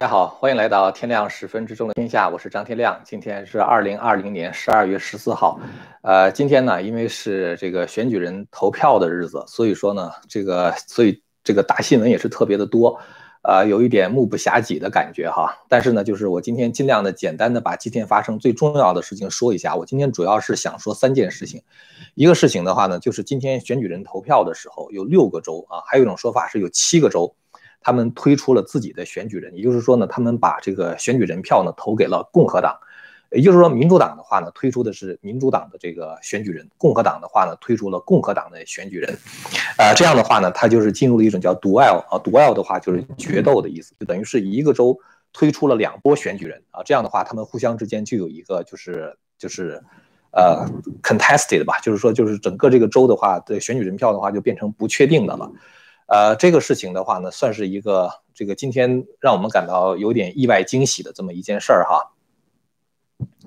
[0.00, 2.98] 大家好，欢迎来到天亮十分之中的天下，我是张天亮。
[3.04, 5.60] 今天是二零二零年十二月十四号，
[6.00, 12.98] 呃，今天呢，因为是这个选举人投票的日子，所以说呢，这个所以这个大新闻也是特别的多，
[13.42, 15.54] 呃，有一点目不暇给的感觉哈。
[15.68, 19.76] 但是呢，就是我今天尽量的简单的把今天发生最重要的事情说一下。
[19.76, 21.60] 我今天主要是想说三件事情，
[22.14, 27.34] 一个事情的话呢，就是今天选举人投票的时候有六个州啊，还有一种说法是有七个州。
[27.80, 32.76] 他们推出了自己的选举人，也就是说呢，他们把这个选举人票呢投给了共和党，
[33.30, 39.18] 也就是说，民主党的话呢推出的是民主党的这个选举人，共和党的话呢推出了共和党的选举人，
[39.78, 44.98] 呃，这样的话呢，他就是进入了一种叫 duel 啊，duel 的话就是决斗的意思，就等于是一个州
[45.32, 49.80] 推出了两波选举人啊，这样的话，他们互相之间就有一个就是就是
[50.32, 50.66] 呃
[51.02, 55.50] contested 吧，就是说就是整个这个州的话的选举人票的话就变成不确定的了。
[56.10, 62.10] 呃，这个事情的话呢，算是一个这个今天让我们感到有点意外惊喜的这么一件事儿哈。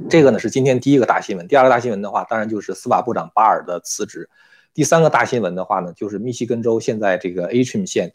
[0.10, 4.30] 这个呢是今天第一个大新闻，第二个大新闻的话，当然就是司法部长巴尔的辞职。
[4.74, 8.14] 第三个大新闻的话呢，就是密西根州现在这个 Atrim 县，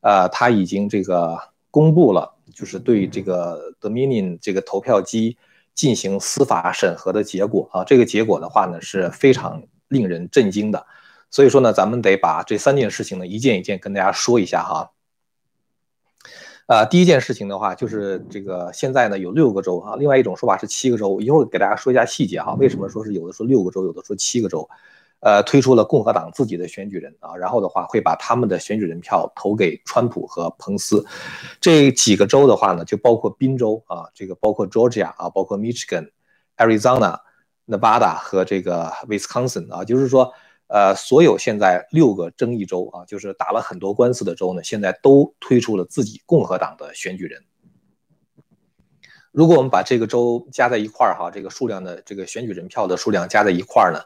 [0.00, 1.36] 呃，他已经这个
[1.72, 5.36] 公布了，就是对这个 Dominion 这个投票机
[5.74, 7.82] 进行司法审核的结果啊。
[7.82, 10.86] 这个结果的话呢，是非常令人震惊的。
[11.30, 14.90] 所以说呢，咱们得把这三件事情呢一件一件跟大家说一下哈。
[16.66, 22.54] 呃，第一件事情的话，就是这个现在呢有六个州啊，另外一种说法是七个州，一会儿给大家说一下细节哈。
[22.54, 24.68] 为什么说是有的说六个州，有的说七个州？
[25.20, 31.04] 呃，推出了共和党自己的选举人啊，然后的话会把他们的选举人票投给川普和彭斯。
[31.60, 36.10] 这几个州的话呢，就包括宾州啊，这个包括 Georgia 啊，包括 Michigan、
[36.58, 37.18] Arizona、
[37.66, 40.32] Nevada 和这个 Wisconsin 啊，就是说。
[40.68, 47.42] 呃，所有现在六个争议州啊，就是打了很多官司的州呢，现在都推出了自己共和党的选举人。
[49.32, 54.00] 如果我们把这个州加在一块儿哈，这个数量的这个选举人票的数量加在一块儿呢，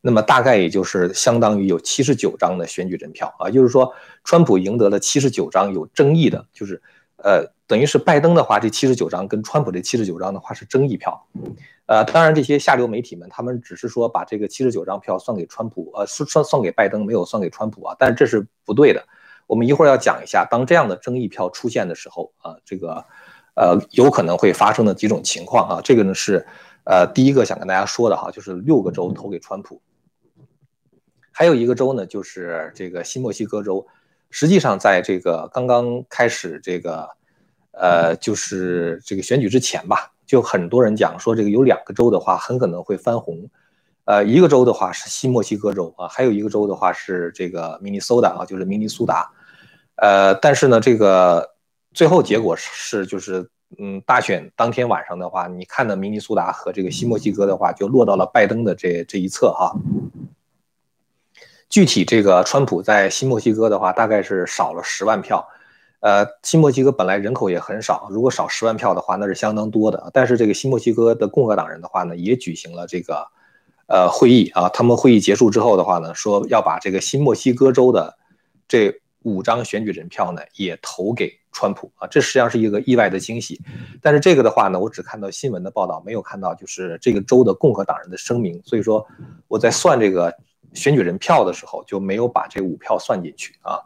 [0.00, 6.82] 那么大概也就是相当于有七十九张的选举人票啊，就是说川普赢得了七十九张有争议的，就是
[7.16, 7.52] 呃。
[7.68, 11.22] 等于是拜登的话，这七十九张跟川普这七十九张的话是争议票，
[11.84, 19.06] 呃，当然这些下流媒体们他们只是说把这个七十九张票算给川普，呃，算算算给拜登，没有算给川普啊，但是这是不对的。
[19.46, 23.04] 我们一会儿要讲一下，当这样的争议票出现的时候啊，这个
[23.54, 26.46] 呃有可能会发生的几种情况啊，这个呢是
[26.84, 29.82] 呃第一个想跟大家说的哈，就是六个州投给川普，
[31.30, 33.86] 还有一个州呢就是这个新墨西哥州，
[34.30, 37.10] 实际上在这个刚刚开始这个。
[37.80, 43.48] 呃，就是这个选举之前吧，就很多人讲说，这个有两个州的话，很可能会翻红。
[44.04, 49.30] 呃，一个州的话是新墨西哥州啊，还有一个州的话是这个明尼苏达啊，就是明尼苏达。
[49.96, 51.54] 呃，但是呢，这个
[51.92, 59.76] 最后结果是，就是嗯，大选当天晚上的话，你看的明尼苏达和这个新墨西哥的话，就落到了拜登的这这一侧哈。
[61.68, 65.46] 具体这个川普在新墨西哥的话，大概是少了十万票。
[66.00, 70.10] 呃，新墨西哥本来人口也很少，如果少十万票的话，那是相当多的。
[70.12, 73.26] 但是这个新墨西哥的共和党人的话呢，也举行了这个
[73.88, 74.68] 呃会议啊。
[74.68, 78.16] 他们会议结束之后的话呢，说要把这个新墨西哥州的
[78.68, 78.94] 这
[79.24, 82.06] 五张选举人票呢，也投给川普啊。
[82.06, 83.60] 这实际上是一个意外的惊喜。
[84.00, 88.62] 但是这个的话呢，我只看到新闻的报道，没有看到就是这个州的共和党人的声明。
[88.64, 89.04] 所以说
[89.48, 90.32] 我在算这个
[90.74, 93.80] 选举人票的时候，就没有把这五票算进去啊。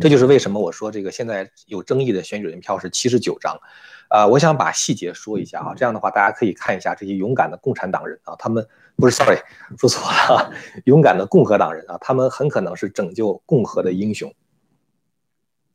[0.00, 3.60] 这就是为什么我说这个现在有争议的选举人票是七十九张，
[4.08, 8.66] 啊，我想把细节说一下啊，这样的话大家可以看一下这些勇敢的共产党人啊，他们
[8.96, 9.38] 不是 sorry
[9.78, 10.52] 说错了，
[10.86, 14.32] 勇敢的共和党人啊，他们很可能是拯救共和的英雄。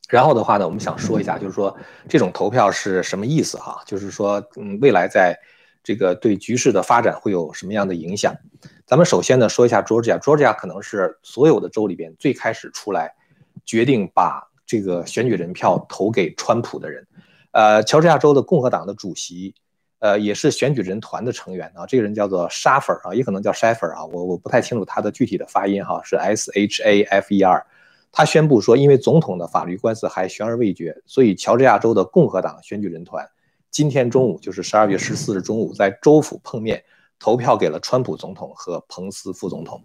[0.10, 1.78] 然后的话呢，我们想说一下，就是说
[2.10, 3.84] 这种投票是什么意思哈？
[3.86, 5.38] 就是说，嗯，未来在
[5.84, 8.34] 这个对局势的发展会有什么样的影响？
[8.86, 13.14] 咱们首先呢说一下 Georgia，Georgia 可能是所有的州里边最开始出来。
[13.68, 17.06] 决定把这个选举人票投给川普的人，
[17.52, 19.54] 呃，乔治亚州的共和党的主席，
[20.00, 21.86] 呃，也是选举人团的成员啊。
[21.86, 27.66] 这个人叫做沙弗啊，也可能叫 Shaffer 啊，我我不太清楚他的具体的发音哈，是 S H A F E R。
[28.10, 33.30] 他宣布说，因为总统的法律官司还悬而未决，所以乔治亚州的共和党选举人团
[33.70, 36.82] 今天中午，就是十二月十四日中午，在州府碰面
[37.20, 39.84] 投票给了川普总统和彭斯副总统。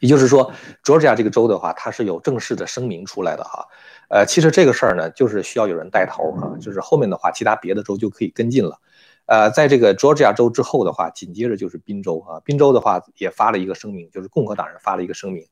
[0.00, 0.50] 也就是说
[0.82, 3.66] ，Georgia 这个州的话，它是有正式的声明出来的哈。
[4.08, 8.80] 呃，其实这个事儿呢，就是需要有人带头啊，就是后面的话，其他别的州就可以跟进了。
[9.26, 12.40] 呃，在这个 Georgia 州之后的话，紧接着就是宾州啊。
[12.44, 15.46] 宾州的话也发了一个声明，就是共和党人发了一个声明，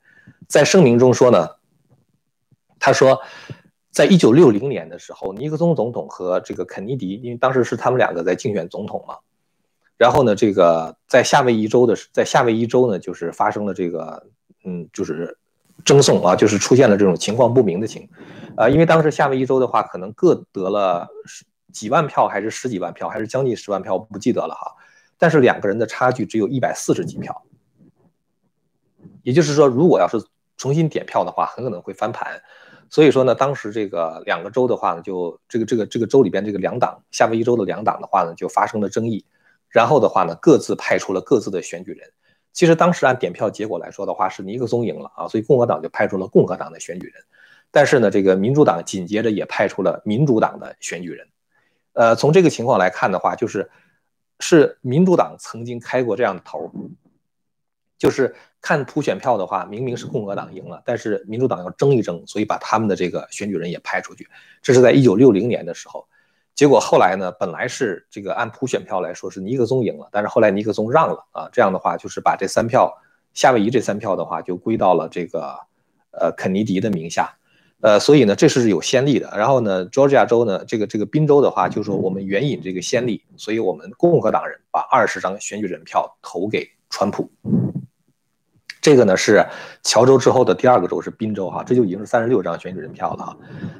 [0.47, 1.49] 在声明中说呢，
[2.79, 3.21] 他说，
[3.91, 9.17] 在一九六零年的时候，尼克松总统和这个肯尼迪，因为当时是他们两个在竞选总统嘛，
[10.03, 14.27] 然后呢，这个在夏威夷州的，在夏威夷州呢，就是发生了这个，
[14.65, 15.37] 嗯，就是
[15.85, 18.09] 争讼啊，就是出现了这种情况不明的情，
[18.57, 21.07] 呃，因为当时夏威夷州的话，可能各得了
[21.71, 24.75] 几万票，还是十几万票，还是将近十万票，不记得了哈，
[25.17, 27.41] 但是两个人的差距只有一百四十几票，
[29.21, 30.21] 也就是说，如果要是
[30.57, 32.41] 重新点票的话，很可能会翻盘。
[32.89, 39.23] 所以说呢，当时这个两个州的话呢，就这个这个这个州里边这个两党，夏威夷州的两党的话呢，就发生了争议。
[39.73, 42.09] 然后的话呢，各自派出了各自的选举人。
[42.53, 47.15] 其实当时按点票结果来说的话，是尼克松赢了啊，所以共和党就派出了共和党的选举人。
[47.71, 51.27] 但是呢，这个民主党紧接着也派出了民主党的选举人。
[51.93, 53.69] 呃，从这个情况来看的话，就是
[54.39, 56.71] 是民主党曾经开过这样的头。
[57.97, 64.27] 就是看普选票的话，明明是共和党赢了，但是民主党要争一争，所以把他们的这个选举人也派出去。
[64.61, 66.05] 这是在一九六零年的时候，
[66.55, 72.93] 结果后来呢，本来是这个按普选票来说是尼克松赢了，但是后来尼克松让了啊，这样的话就是把这三票
[73.33, 75.57] 夏威夷这三票的话就归到了这个
[76.11, 77.35] 呃肯尼迪的名下，
[77.81, 79.33] 呃，所以呢这是有先例的。
[79.35, 87.31] 然后呢，Georgia 州呢这个这个宾州的话就是说我们援引这个先例，所以我们共和党人把二十张选举人票投给川普。
[88.83, 89.47] 这个呢是
[89.81, 93.37] 乔州之后的第二个州是宾州哈，这就已经是三十六张选举人票了哈。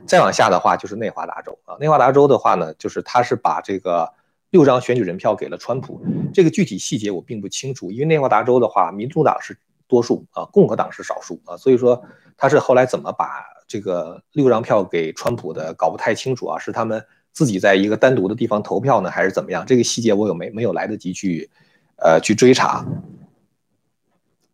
[0.08, 4.10] 再往下的话就是内华达州啊，内华达州的话呢，就是他是把这个
[4.52, 6.02] 六张选举人票给了川普。
[6.34, 9.58] 这个具体细节我并不清楚，因为内华达州的话，民主党是
[9.90, 12.02] 多数啊，共和党是少数啊，所以说
[12.38, 19.66] 他是后来怎么把这个六张票给川普的，搞不太清楚啊，是他们自己在一个单独的地方投票呢，还是怎么样？
[19.66, 21.50] 这个细节我有没没有来得及去
[21.98, 22.86] 呃去追查。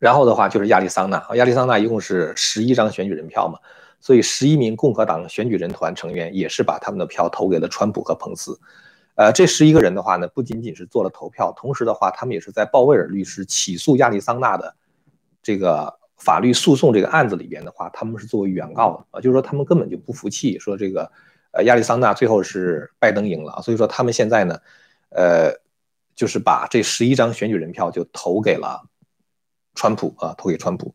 [0.00, 3.58] 然后的话就是亚利桑那亚利桑那一共是十一张选举人票嘛，
[4.00, 8.58] 所以十一名共和党选举人团成员也是把他们的票投给了川普和彭斯。
[9.16, 14.74] 呃，这十一个人的话呢，不仅仅是做了投票，同时的话，他们也是在鲍威尔律师起诉亚利桑那的
[15.42, 21.12] 这个法律诉讼这个案子里边的话，他们是作为原告的啊，就是说他们根本就不服气，说这个
[21.50, 24.58] 呃亚利桑那最后是拜登赢了，所以说他们现在呢，
[25.10, 25.52] 呃，
[26.14, 28.80] 就是把这十一张选举人票就投给了。
[29.74, 30.94] 川普啊，投给川普。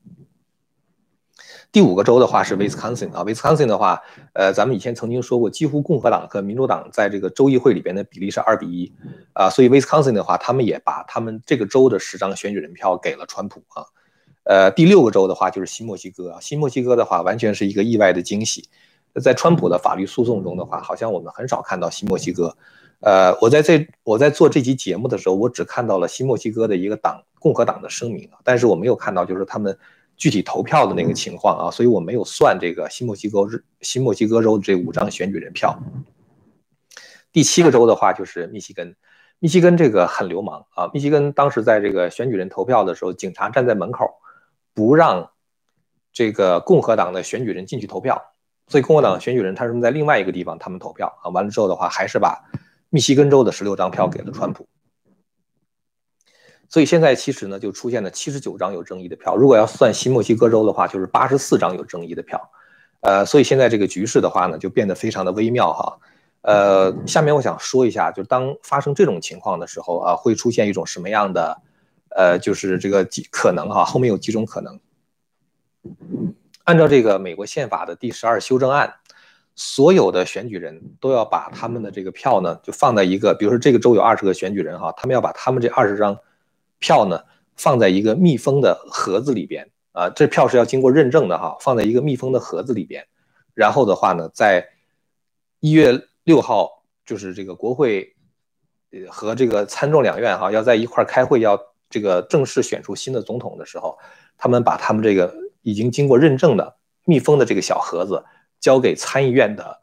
[1.72, 4.02] 第五个州的话是威斯康星啊，威斯康星的话，
[4.32, 8.94] 呃，咱们以前曾经说过，几乎共和党和民主党在这个州议会里边的比例是二比一
[9.34, 13.84] 啊，所以威斯康星的话，他们也把他们这个州的十张选举人票给了川普啊。
[14.44, 18.70] 呃，第六个州的话就是新墨西哥，新墨西哥的话完全是一个意外的惊喜，
[19.22, 22.56] 在川普的法律诉讼中的话，好像我们很少看到新墨西哥。
[23.02, 29.78] 呃，我在这我在做这期节目的时候，我只看到了新墨西哥的一个党共和党的声明啊，但是我没有看到就是他们
[30.18, 33.48] 具体投票的那个情况啊，所以我没有算这个新墨西哥
[33.82, 35.78] 新墨西哥州的这五张选举人票。
[37.32, 38.96] 第七个州的话就是密西根，
[39.40, 44.16] 密西根这个很流氓啊，密西根当时在这个选举人投票的时候，警察站在门口
[44.74, 45.30] 不让
[46.12, 48.20] 这个共和党的选举人进去投票，
[48.68, 52.42] 所以共和党选举人他是在另外一个地方他们投票啊，完了之后的话还是把。
[52.96, 54.66] 密西根州的十六张票给了川普，
[56.70, 59.36] 所以现在其实呢就出现了七十九张有争议的票。
[59.36, 62.50] 如果要算新墨西哥州的话，就是八十四张有争议的票。
[63.02, 66.00] 呃，所以现在这个局势的话呢，就变得非常的微妙哈。
[66.44, 71.62] 呃，下面我想说一下，就当发生这种情况的时候啊，会出现一种什么样的
[72.16, 74.80] 呃，就是这个几可能哈，后面有几种可能。
[76.64, 78.94] 按照这个美国宪法的第十二修正案。
[79.56, 86.18] 所有的选举人都要把他们的这个票呢，就放在一个，比如说这个州有二十个选举人哈，他们要把他们这二十张
[86.80, 87.22] 票呢
[87.56, 93.08] 放在一个密封的盒子里边啊，这票是要经过认证的哈，放在一个密封的盒子里边，
[93.54, 94.68] 然后的话呢，在
[95.62, 98.14] 一月六号，就是这个国会
[99.08, 101.58] 和这个参众两院哈要在一块开会，要
[101.90, 103.98] 这个正式选出新的总统的时候，
[104.38, 108.22] 他们把他们这个已经经过认证的密封的这个小盒子。
[108.66, 109.80] 交给参议院的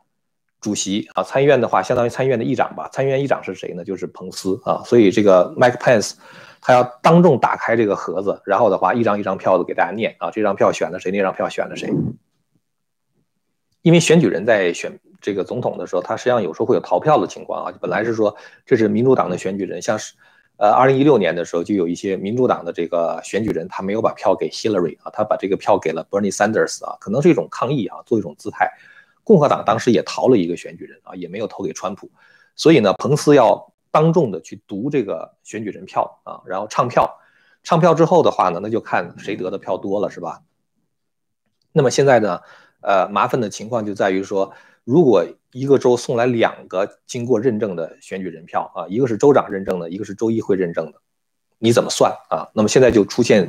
[0.60, 2.88] 主席啊，参议院的话相当于参议院的议长吧。
[2.92, 3.84] 参议院议长是谁呢？
[3.84, 4.82] 就是彭斯啊。
[4.84, 6.14] 所以这个 Mike Pence
[6.60, 11.92] 他要当众打开这个盒子，然后的话一张一张票子给大家念啊，这张票选了谁，那张票选了谁。
[13.82, 17.72] 因为选举人在选这个总统的时候，他实际上有时候会有逃票的情况啊。
[17.80, 18.34] 本来是说
[18.66, 20.14] 这是民主党的选举人，像是
[20.62, 28.70] 呃二零一六年的时候就有一些民主党的这个选举人，他没有把票给 Hillary 啊，他把这个票给了 Bernie Sanders 啊，可能是一种抗议啊，做一种姿态。
[29.24, 32.08] 共和党当时也逃了一个选举人啊，也没有投给川普，
[32.54, 37.12] 所以呢，彭斯要当众的去读这个选举人票啊，然后唱票，
[37.64, 40.42] 唱票之后的话呢，那就看谁得的票多了，是吧？
[41.72, 42.40] 那么现在呢，
[42.82, 44.52] 呃，麻烦的情况就在于说，
[44.84, 50.98] 如果一个州送来两个经过认证的选举人票啊，一个是州长认证的，一个是州议会认证的，
[51.58, 52.48] 你怎么算啊？
[52.54, 53.48] 那么现在就出现，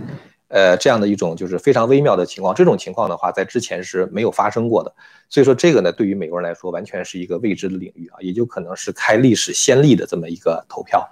[0.49, 2.53] 呃，这样的一种就是非常微妙的情况。
[2.53, 4.93] 这种情况的话，在之前是没有发生过的。
[5.29, 11.09] 所以说这个呢，对于美国人来说，完全是一个未知的领域啊，也就可能是开历史先例的这么一个投票。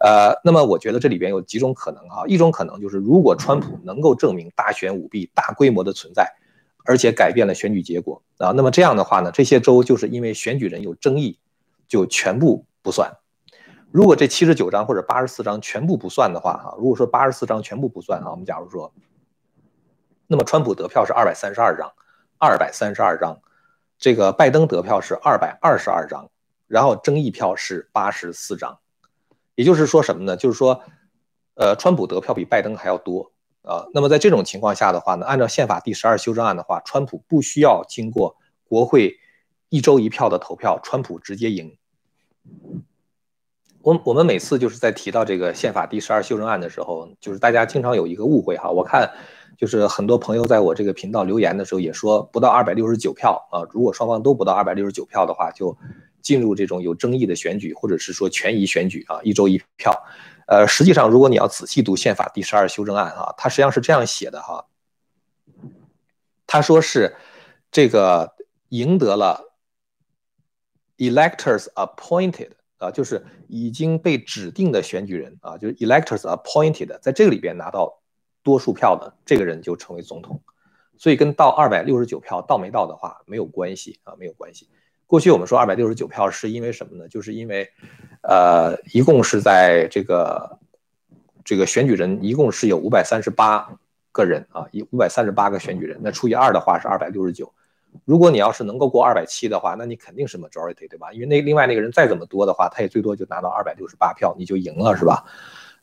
[0.00, 6.34] 呃，那么我觉得这里边有几种可能哈，一种可能就是如果川普能够证明大选舞弊大规模的存在。
[6.86, 11.38] 而且改变了选举结果啊，那么这样的话呢，这些州就是因为选举人有争议，
[11.88, 13.12] 就全部不算。
[13.90, 18.92] 如果这七十九张或者八十四张全部不算的话，哈，如果说八十四张全部不算啊，我们假如说，
[20.26, 21.92] 那么川普得票是二百三十二张，
[22.38, 23.40] 二百三十二张，
[23.98, 26.28] 这个拜登得票是二百二十二张，
[26.66, 28.78] 然后争议票是八十四张，
[29.54, 30.36] 也就是说什么呢？
[30.36, 30.82] 就是说，
[31.54, 33.32] 呃，川普得票比拜登还要多。
[33.66, 38.36] 呃，那么在这种情况下的话呢，按照宪法第十二修正案的话，川普不需要经过
[38.68, 39.16] 国会
[39.70, 41.76] 一周一票的投票，川普直接赢。
[43.82, 49.10] 我我们每次就是在提到这个宪法第十二修正案的时候，就是大家经常有一个误会哈，我看
[49.58, 55.76] 就是很多朋友在我这个频道留言的时候也说不到二百六十九票啊，如果双方都不到二百六十九票的话，就
[56.22, 59.92] 进入这种有争议的选举，或者是说权宜选举啊，一周一票。
[60.46, 64.66] 呃，实际上，如果你要仔细读宪法第十二修正案啊，它实际上是这样写的哈。
[66.46, 67.16] 他说是
[67.72, 68.36] 这个
[68.68, 69.56] 赢得了
[70.98, 78.00] electors appointed 啊，就是已经被指定的选举人啊，就是 electors appointed，在这个里边拿到
[78.44, 80.40] 多数票的这个人就成为总统。
[80.96, 84.70] 所以跟到二百六十九票到没到的话没有关系啊，没有关系。
[85.06, 87.06] 过去我们说二百六十九票是因为什么呢？
[87.08, 87.70] 就是因为，
[88.22, 90.58] 呃，一共是在这个
[91.44, 93.70] 这个选举人一共是有五百三十八
[94.10, 97.52] 个人啊，一五百三十八个选举人，那除以二的话是二百六十九。
[98.04, 101.12] 如果你要是能够过二百七的话，那你肯定是 majority 对吧？
[101.12, 105.24] 因为那另外那个人再怎么多的话，他也最多就拿到二百六十八票，你就赢了是吧？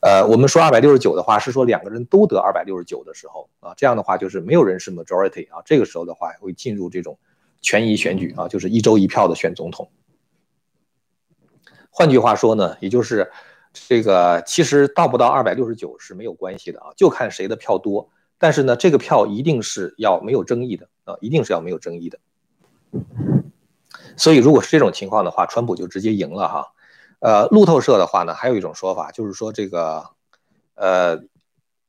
[0.00, 7.18] 呃，我们说二百六十九的话是说两个人都得二百六十九的时候啊，这样的话就是没有人是 majority 啊，这个时候的话会进入这种。
[7.64, 9.90] 权宜选举啊，就是一周一票的选总统。
[11.88, 13.32] 换句话说呢，也就是
[13.72, 18.10] 这个其实到不到二百六十九是没有关系的啊，就看谁的票多。
[18.36, 22.18] 但是呢，这个票一定是要没有争议的啊，一定是要没有争议的。
[24.18, 26.66] 所以如果是这种情况的话，川普就直接赢了哈。
[27.20, 30.04] 呃，路透社的话呢，还有一种说法就是说这个
[30.74, 31.24] 呃。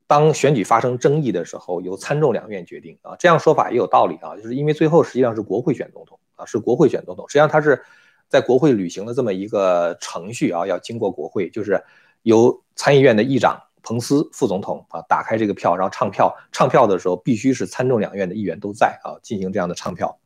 [0.07, 7.83] 当选举发生争议的时候，由参众两院决定啊，这样说法也有道理啊，就是因为最后实际上是国会选总统啊，是国会选总统，实际上他是
[8.29, 11.83] 在国会履行了这么一个程序啊，要经过国会，就是
[12.21, 20.19] 由参议院的议长彭斯副总统啊打开这个票，然后唱票，唱票的时候必须是参众两院的议员都在啊，进行这样的唱票。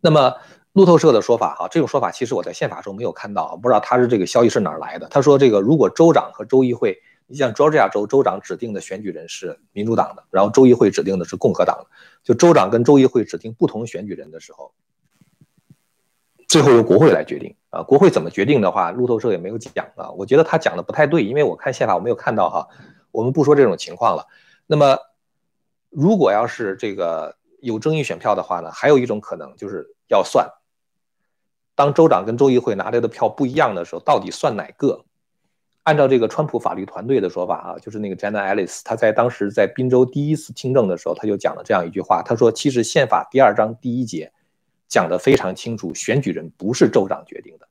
[0.00, 0.36] 那么
[0.72, 5.08] 路透社的说法啊，这种说法其实我在宪法中没有看到，不知道他是这个消息是哪来的。
[5.08, 6.96] 他说这个如果州长和州议会。
[7.32, 11.86] 你像佐治亚州州长指定的选举人是民主党的，然后州议会指定的是共和党的。
[12.22, 14.74] 就州长跟州议会指定不同选举人的时候，
[16.46, 17.82] 最后由国会来决定啊。
[17.84, 20.10] 国会怎么决定的话，路透社也没有讲啊。
[20.10, 22.68] 我觉得他讲的不太对，因为我看宪法我没有看到哈。
[23.10, 24.26] 我们不说这种情况了。
[24.66, 24.98] 那么，
[25.88, 30.46] 如果要是这个有争议选票的话呢，还有一种可能就是要算，
[31.74, 35.06] 当州长跟州议会拿来的票不一样的时候，到底算哪个？
[35.84, 44.32] 按照这个川普法律团队的说法啊，就是那个 Jenna Ellis，他在当时在宾州第一次听证的时候，他就讲了这样一句话，他说：“其实宪法第二章第一节
[44.86, 47.66] 讲得非常清楚，选举人不是州长决定的，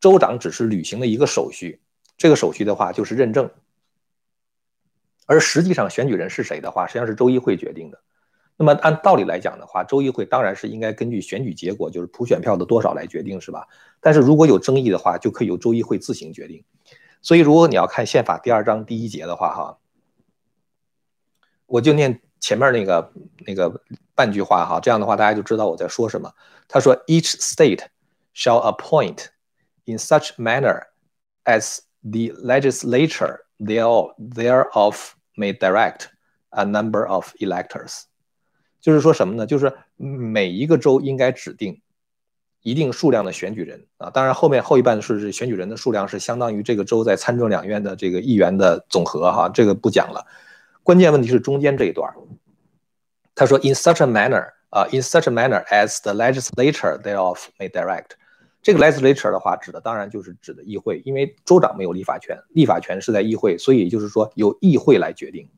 [0.00, 1.78] 州长只是履行了一个手续，
[2.16, 3.50] 这个手续的话就是认证，
[5.26, 8.00] 而实际上选举人是谁的话，实际上是州议会决定的。
[8.56, 13.66] 那么按道理来讲的话，州议会当然是应该根据选举结果，就是普选票的多少来决定，是吧？
[14.00, 16.64] 但是如果有争议的话，就可以由州议会自行决定。”
[17.26, 19.78] 所以，如果你要看宪法第二章第一节的话，哈，
[21.66, 23.12] 我就念前面那个
[23.44, 23.82] 那个
[24.14, 26.32] 半句话哈，这样的话大家就知道我在说什么。
[26.68, 27.86] 他说：“Each state
[28.32, 29.26] shall appoint
[29.86, 30.84] in such manner
[31.42, 36.02] as the legislature thereof may direct
[36.50, 38.02] a number of electors。”
[38.80, 39.44] 就是说什么呢？
[39.44, 41.82] 就是每一个州应该指定。
[42.66, 50.26] 一定数量的选举人啊，当然后面后一半是选举人的数量是相当于这个州在参众两院的这个议员的总和哈，这个不讲了。
[50.82, 52.12] 关键问题是中间这一段，
[53.36, 58.16] 他说 in such a manner 啊，in such a manner as the legislature thereof may direct。
[58.62, 65.48] 这个 legislature 的话指的当然就是指的议会，因为州长没有立法权，立法权是在议会，所以就是说由议会来决定。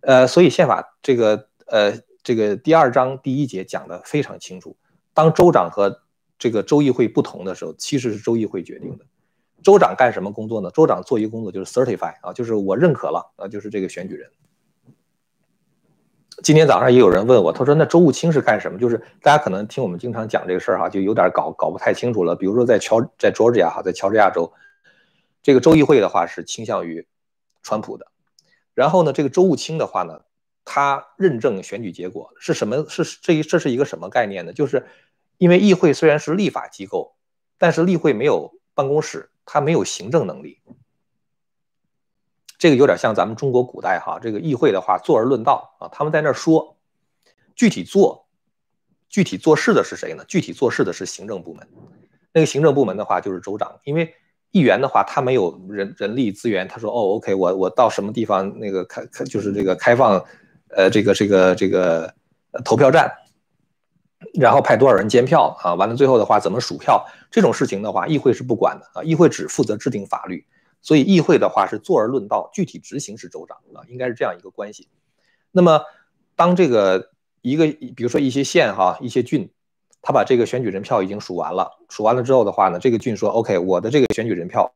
[0.00, 1.92] 呃，所以宪法这个呃
[2.24, 4.76] 这个第二章第一节讲的非常清楚，
[5.20, 6.00] 当州长和
[6.38, 9.04] 这个州议会不同的时候，其实是州议会决定的。
[9.62, 10.70] 州长干什么工作呢？
[10.70, 14.30] 州长做一个工作就是 certify 啊，就是我认可了啊，就是这个选举人。
[16.42, 18.78] 今天早上也有人问我，他说那州务卿是干什么？
[18.78, 22.34] 就是大家可能听我们经常讲这个事儿哈，就有点搞搞不太清楚了。
[22.34, 24.50] 比如说在乔在 Georgia 哈，在乔治亚州，
[25.42, 27.06] 这个州议会的话是倾向于
[27.62, 28.06] 川普的。
[28.72, 30.22] 然后呢，这个州务卿的话呢，
[30.64, 32.86] 他认证选举结果是什么？
[32.88, 34.54] 是这一这是一个什么概念呢？
[34.54, 34.86] 就是
[35.40, 37.16] 因为议会虽然是立法机构，
[37.56, 39.28] 但是议会没有办公室。
[39.52, 40.60] 它没有行政能力，
[42.56, 46.76] 这个有点像咱们中国古代哈，这个议会的话，坐而论道啊，他们在那儿说，
[47.56, 48.28] 具体做，
[49.08, 50.24] 具体做事的是谁呢？
[50.28, 51.66] 具体做事的是行政部门，
[52.32, 54.14] 那个行政部门的话就是州长，因为
[54.52, 60.24] 议员的话他没有人人力资源，他说哦，OK，我我到什么地方那个开开就是这个开放，
[60.68, 62.14] 呃，这个这个这个
[62.64, 63.12] 投票站。
[64.34, 65.74] 然后派多少人监票啊？
[65.74, 67.04] 完了最后的话怎么数票？
[67.30, 69.02] 这种事情的话，议会是不管的啊。
[69.02, 70.44] 议会只负责制定法律，
[70.82, 74.88] 所以议会的话是坐而论道，具体执行是州长啊，应该是这样一个关系。
[75.52, 75.80] 那么
[76.36, 77.10] 当这个
[77.42, 79.50] 一个比如说一些县哈、一些郡，
[80.02, 84.70] 他把这个选举人票已经数完了，数完了之后的话呢，这个郡说 OK，我的这个选举人票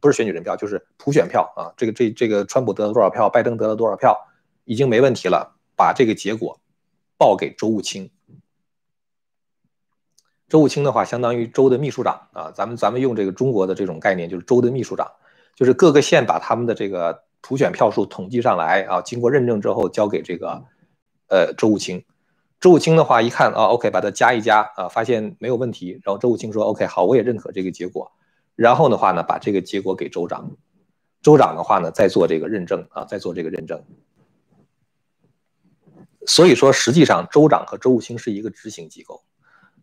[0.00, 1.72] 不是选举人票，就是普选票啊。
[1.76, 4.16] 这个这这个川普得了多少票，拜登得了多少票，
[4.64, 6.60] 已经没问题了，把这个结果
[7.16, 8.10] 报给州务卿。
[10.50, 12.50] 州务卿的话，相当于州的秘书长啊。
[12.50, 15.06] 咱们咱们用这个中国的这种概念，就是州的秘书长，
[15.54, 20.64] 就是各个县把他们的这个普选票数统计上来啊，经过认证之后交给这个
[21.28, 22.04] 呃州务卿。
[22.58, 28.10] 州务卿的话一看啊，OK，把它加一加啊，发现没有问题，然后州务卿说 OK，好，我也认可这个结果。
[28.56, 30.50] 然后的话呢，把这个结果给州长，
[31.22, 33.80] 州长的话呢再做这个认证啊，再做这个认证。
[36.26, 39.22] 所以说，实际上州长和州务卿是一个执行机构。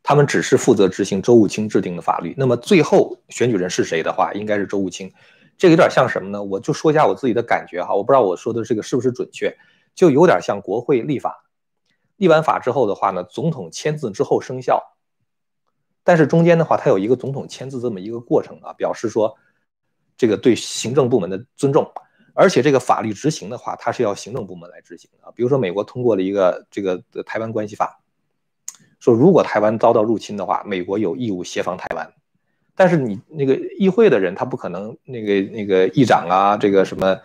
[0.08, 2.34] 他们只是负责执行周务卿制定的法律。
[2.38, 5.12] 那么最后选举人是谁的话，应该是周务卿。
[5.58, 6.42] 这个有点像什么呢？
[6.42, 9.54] 我就说一下我自己的感觉哈，我不知道我说的这个是不是准确，
[9.94, 11.44] 就有点像国会立法，
[12.16, 14.82] 立完法之后的话呢，总统签字之后生效。
[16.06, 19.36] 但是中间的话，它有一个总统签字这么一个过程啊，表示说
[20.16, 21.86] 这个对行政部门的尊重。
[22.34, 25.30] 而且这个法律执行的话，它是要行政部门来执行的。
[25.36, 28.00] 比如说美国通过了一个这个台湾关系法。
[29.00, 32.14] 说如果台湾遭到入侵的话，美国有义务协防台湾。
[32.76, 37.20] 但是你那个议会的人，他不可能那个那个议长啊，这个什么，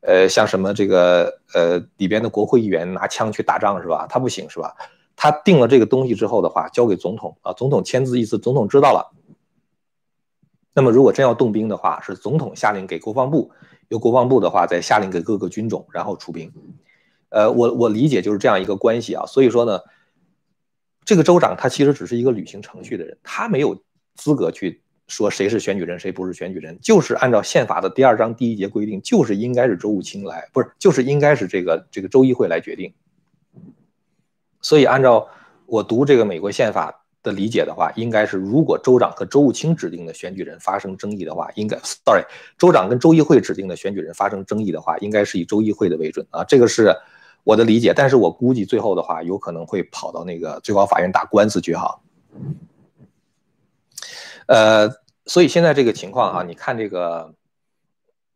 [0.00, 4.06] 呃，像什么这个呃里边的国会议员拿枪去打仗是吧？
[4.08, 4.74] 他不行是吧？
[5.14, 9.12] 他定了这个东西之后的话，交给总统啊，总统签字一次，总统知道了。
[10.72, 13.50] 那么如果真要动兵的话，是总统下令给国防部，
[13.88, 16.50] 由国防部的话再下令给各个军种，然后出兵。
[17.28, 19.26] 呃，我我理解就是这样一个关系啊。
[19.26, 19.80] 所以说呢。
[21.04, 23.78] 这个州长他其实只是一个履行程序的人，他没有
[24.14, 26.78] 资格去说谁是选举人，谁不是选举人。
[26.80, 32.92] 就是按照宪法的第二章第一节规定，就是应该是州务卿来，不是，就是应该是这个这个州议会来决定。
[34.62, 35.28] 所以按照
[35.66, 42.24] 我读这个美国宪法的理解的话，应该是如果州长和州务卿指定的选举人发生争议的话，应该，sorry，
[42.56, 46.96] 州长跟州议会指定的选举人发生争议的话，应该是以州议会的为准啊，这个是。
[47.44, 52.00] 我的理解，但是我估计最后的话，有可能会跑到那个最高法院打官司去哈。
[54.46, 54.88] 呃，
[55.26, 57.34] 所以现在这个情况哈，你看这个，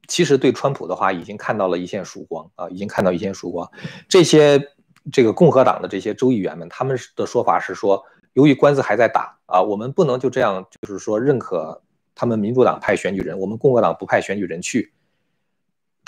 [0.06, 3.70] 其实对川普的话已经看到了一线曙光啊，已经看到一线曙光。
[4.08, 4.62] 这些
[5.10, 11.82] 这个共和党的这些州议员们，他们的说法是说，由于官司还在打啊，我们不能就这样，就是说认可
[12.14, 14.92] 他们民主党派选举人，我们共和党不派选举人去。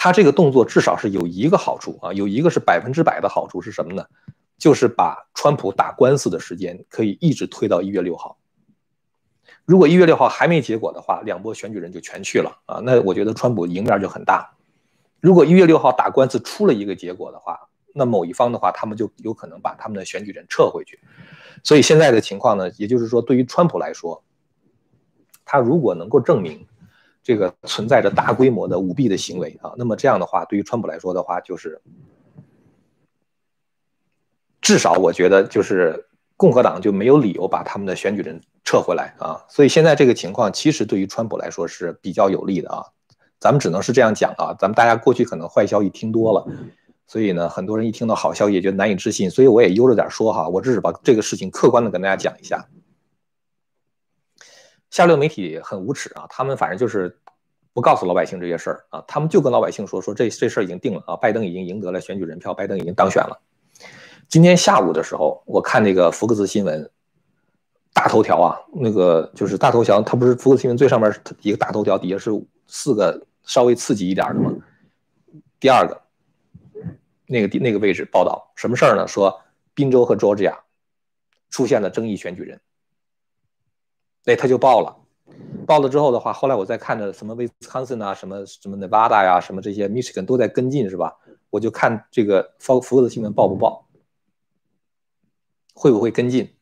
[0.02, 4.02] 他这个动作至少是有一个好处啊，有一个是百分之百的好处是什么呢？
[4.56, 8.38] 就是把川普打官司的时间可以一直推到一月六号。
[9.66, 14.50] 如果一月六号还没结果的话，两波选举人就全去了啊，那我觉得川普赢面就很大。
[15.20, 20.98] 如果一月六号打官司出了一个结果的话，那某一方的话，他们就有可能把他们的选举人撤回去。
[21.62, 24.24] 所以现在的情况呢，也就是说，对于川普来说，
[25.44, 26.66] 他如果能够证明。
[27.22, 31.80] 这个存在着大规模的舞弊的行为啊，那么这样的话，对于川普来说的话，就是
[34.61, 36.06] 至少我觉得就是
[36.37, 39.44] 共和党就没有理由把他们的选举人撤回来啊。
[39.48, 42.85] 所以现在这个情况其实对于川普来说是比较有利的啊。
[43.38, 46.46] 咱们只能是这样讲啊，咱们大家过去可能坏消息听多了，
[47.06, 52.68] 所以呢，很多人一听到好消息也觉得难以置信，所以我也悠着点说哈，我只是把这个事情客观的跟大家讲一下。
[54.90, 56.26] 下流媒体很无耻啊！
[56.29, 57.16] 他们反正就是
[57.72, 63.40] 不告诉老百姓这些事儿啊，他们就跟老百姓说说这这事儿已经定了啊，拜登已经赢得了选举人票，拜登已经当选了。
[64.29, 66.90] 今天下午的时候，我看那个福克斯新闻
[67.92, 72.31] 大头条啊，那个就是大头条，它不是福克斯新闻最上面一个大头条，底下是
[72.66, 74.53] 四个稍微刺激一点的吗？
[75.61, 76.00] 第二个，
[77.26, 79.07] 那个地那个位置报道什么事儿呢？
[79.07, 79.40] 说
[79.72, 80.57] 宾州和 Georgia
[81.48, 82.61] 出现了争议选举人，
[84.24, 84.96] 那他就报了，
[85.66, 91.16] 报了之后的话，后来我再看着什么 Wisconsin 啊，什么什么 Nevada 呀，什么这些 Michigan 都在跟进，是吧？
[91.50, 93.88] 我就看这个福福克斯新闻报不报，
[95.74, 96.54] 会不会跟进？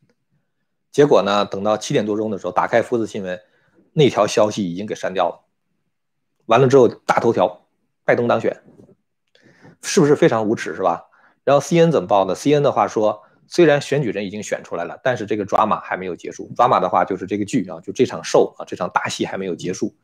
[0.90, 1.44] 结果呢？
[1.44, 3.40] 等到七点多钟的时候，打开福克斯新闻，
[3.92, 5.44] 那条消息已经给删掉了。
[6.46, 7.66] 完了之后，大头条，
[8.04, 8.62] 拜登当选。
[9.82, 11.08] 是不是非常无耻，是吧？
[11.44, 16.48] 然后 C N 怎么报呢？C N 的话说，虽然选举人已经选出来了，但是这个 drama 还没有结束。
[16.54, 19.96] drama 的话就是这个剧啊，就这场秀啊，这场大戏还没有结束，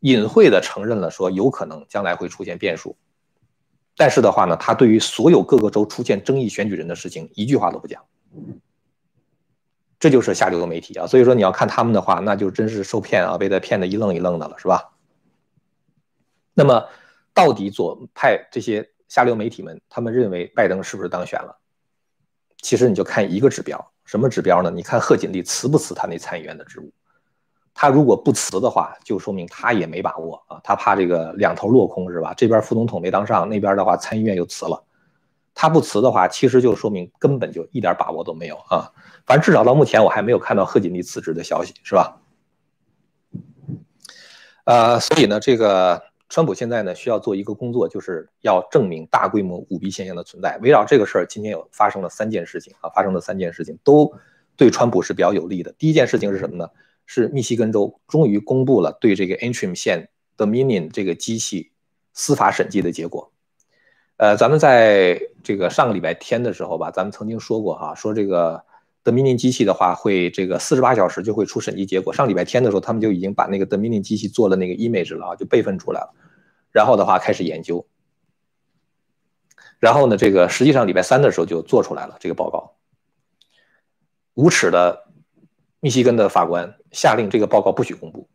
[0.00, 2.96] 隐晦的承认了说有可能将来会出现变数。
[3.96, 8.04] 但是的话呢，他对于所有各个州出现争议选举人的事情一句话都不讲。
[9.98, 11.06] 这就是下流的媒体啊！
[11.06, 14.92] 所以说你要看他们的话，那就真是受骗啊，被他骗得一愣一愣的了，是吧？
[16.52, 16.84] 那么
[17.32, 18.88] 到底左派这些？
[19.08, 21.58] 下流媒体们，他们认为拜登是不是当选了？
[22.62, 24.70] 其实你就看一个指标，什么指标呢？
[24.70, 26.90] 你看贺锦丽辞不辞他那参议员的职务？
[27.74, 32.32] 他如果不辞的话，就说明他也没把握啊，他怕这个两头落空是吧？
[32.34, 34.82] 这边副总统没当上，那边的话参议院又辞了。
[35.54, 38.90] 他不辞的话，其实就说明根本就一点把握都没有啊。
[39.26, 42.16] 反正至少到目前，我还没有看到贺锦丽辞职的消息，是吧？
[44.64, 46.11] 呃，所以呢，这个。
[46.32, 50.58] 川普现在呢需要做一个工作，就是要证明大规模舞弊现象的存在。
[50.62, 54.10] 围绕这个事儿，今天有发生了三件事情啊，发生了三件事情都
[54.56, 55.74] 对川普是比较有利的。
[55.76, 56.70] 第一件事情是什么呢？
[57.04, 61.70] 是密西根州终于公布了对这个 Antrim 线 Dominion 这个机器
[62.14, 63.30] 司法审计的结果。
[64.16, 68.64] 呃，咱们在这个上个礼拜天的时候吧，咱们曾经说过哈，说这个。
[69.04, 72.14] Dominion 机器的话，会这个四十八小时就会出审计结果。
[72.14, 76.14] 上礼拜天的时候，他们就已经把那个 Dominion 机器做了那个 image 了啊，就备份出来了。
[76.72, 77.86] 然后的话开始研究。
[79.78, 82.76] 然后呢，这个实际上礼拜三的时候就做出来了这个报告。
[84.34, 85.08] 无耻的
[85.80, 88.28] 密西根的法官下令这个报告不许公布。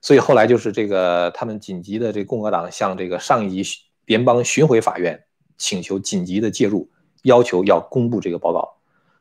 [0.00, 5.24] 所以后来就是这个他们紧急的这共和党向这个上一级联邦巡回法院
[5.58, 6.90] 请求紧急的介入，
[7.22, 8.76] 要求要公布这个报告。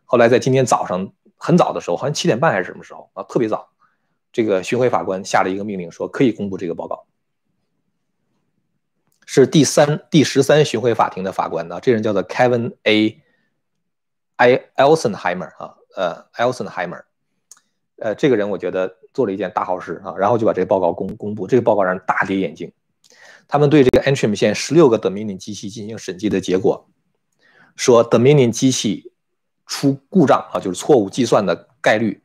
[0.06, 3.24] 后来在今天早上很早的时候，好像七点半还是什么时候啊？
[3.24, 3.70] 特别早，
[4.32, 7.06] 这个巡回法官下了一个命令，说可以公布这个报告。
[9.32, 13.22] 是第三、第十三巡回法庭的法官呢，这人叫做 Kevin A.
[14.38, 17.04] I Elsenheimer 啊，呃，Elsenheimer，
[18.00, 22.72] 呃，这个人我觉得做了一件大好事啊，然后就把这个报告公公布，这个报告让人大跌眼镜。
[23.48, 26.90] 他们对这个 Antrim 县十六个 Dominion 机器进行审计的结果，
[27.76, 29.14] 说 Dominion 机器。
[29.72, 32.24] 出故障啊，就是错误计算的概率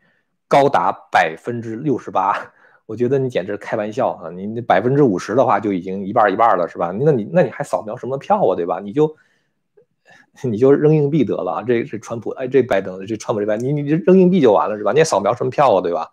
[0.49, 2.54] 高达百分之六十八，
[2.87, 4.31] 我觉得你简直开玩笑啊！
[4.31, 6.91] 你那百分之五十的话就已经一半一半了，是吧？
[6.93, 8.81] 那你那你还扫描什么票啊，对吧？
[8.81, 9.17] 你就
[10.43, 11.65] 你就扔硬币得了。
[11.67, 14.93] 这是川普，哎，这拜登，这川普这边，你你扔硬币就完了，是吧？
[14.93, 16.13] 你还扫描什么票啊，对吧？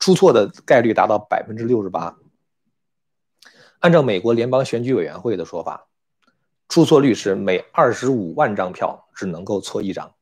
[0.00, 2.16] 出错的概率达到百分之六十八。
[3.78, 5.86] 按照美国联邦选举委员会的说法，
[6.68, 10.12] 出错率是每二十五万张票只能够错一张。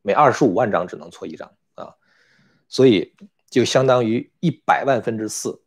[0.00, 1.94] 每二十五万张只能错一张啊，
[2.68, 3.14] 所以
[3.52, 5.60] 就相当于一百万分之四，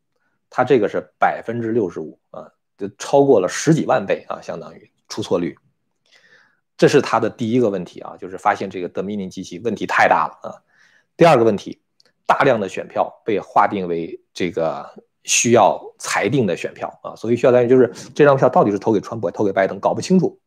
[0.49, 5.55] 它这个是百分之六十五啊，就超过了十几万倍啊，相当于出错率。
[6.75, 10.57] 这是他的第一个问题啊，就是发现这个 Dominion 机器问题太大了啊。
[11.15, 11.79] 第二个问题，
[12.25, 14.83] 大量的选票被划定为这个
[15.23, 20.39] 需要裁定的选票啊，所以需要裁定就是这张票到底是投给川普还是投给拜登，搞不清楚。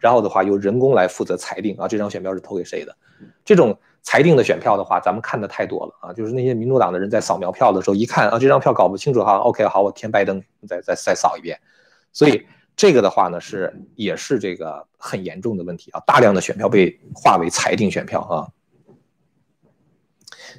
[0.00, 2.96] 然后的话，由人工来负责裁定啊，这张选票是投给谁的？
[3.44, 11.58] 这种裁定的选票的话，咱们看的太多了啊，就是那些民主党的人在扫描票的时候，一看啊，这张票搞不清楚哈，OK，好，我填拜登，再再再扫一遍。
[12.12, 18.46] 所以这个的话呢，是也是这个很严重的问题啊，大量的选票被划为裁定选票啊，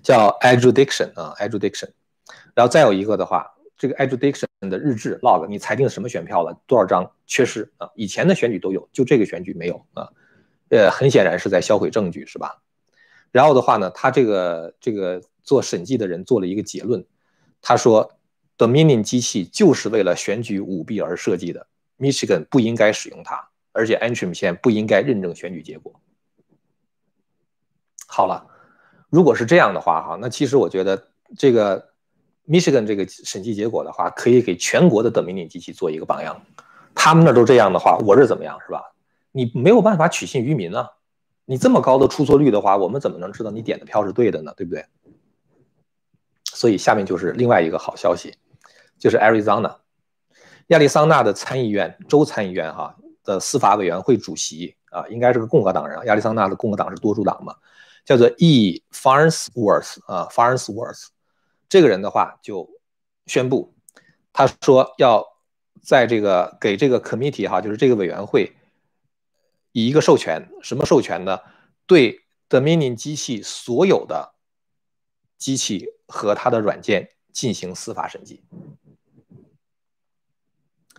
[0.04, 1.90] 叫 adjudication 啊，adjudication。
[2.54, 3.50] 然后再有一个的话。
[3.78, 6.58] 这个 adjudication 的日志 log，你裁定什么选票了？
[6.66, 7.90] 多少张缺失啊？
[7.94, 10.08] 以前的选举都有，就这个选举没有啊？
[10.70, 12.62] 呃，很显然是在销毁证据，是吧？
[13.36, 17.06] 然后的话呢，他这个这个做审计的人做了一个结论，
[17.62, 18.10] 他说
[18.58, 21.68] ，Dominion 机器就是为了选举舞弊而设计的
[22.00, 26.00] ，Michigan 不应该使用它，而且 Antrim 县不应该认证选举结果。
[28.08, 28.48] 好了，
[29.10, 31.94] 如果是这样的话，哈，那其实我觉得这个。
[32.48, 36.40] Michigan 这个审计结果的话，可以给全国的 Dominion 机器做一个榜样。
[36.94, 38.84] 他们那都这样的话，我这怎么样是吧？
[39.32, 40.88] 你没有办法取信于民啊，
[41.46, 44.52] 你这么高的出错率的话，我们怎么能知道你点的票是对的呢？
[44.58, 44.84] 对不对？
[46.44, 48.36] 所以下面就是另外一个好消息，
[48.98, 49.76] 就是 Arizona
[50.68, 57.56] 亚利桑那的参议院州参议院哈的司法委员会主席啊，应该是个共和党人，亚利桑那的共和党是多数党嘛，
[58.06, 61.08] 叫做 E Farnsworth 啊 Farnsworth，
[61.70, 62.68] 这个人的话就
[63.28, 63.76] 宣布，
[64.34, 65.24] 他说要
[65.84, 68.52] 在这个给这个 committee 哈，就是这个委员会。
[69.76, 71.38] 以一个授权，什么授权呢？
[71.86, 74.34] 对 Dominion 机器所有的
[75.38, 78.42] 机器和它的软件进行司法审计。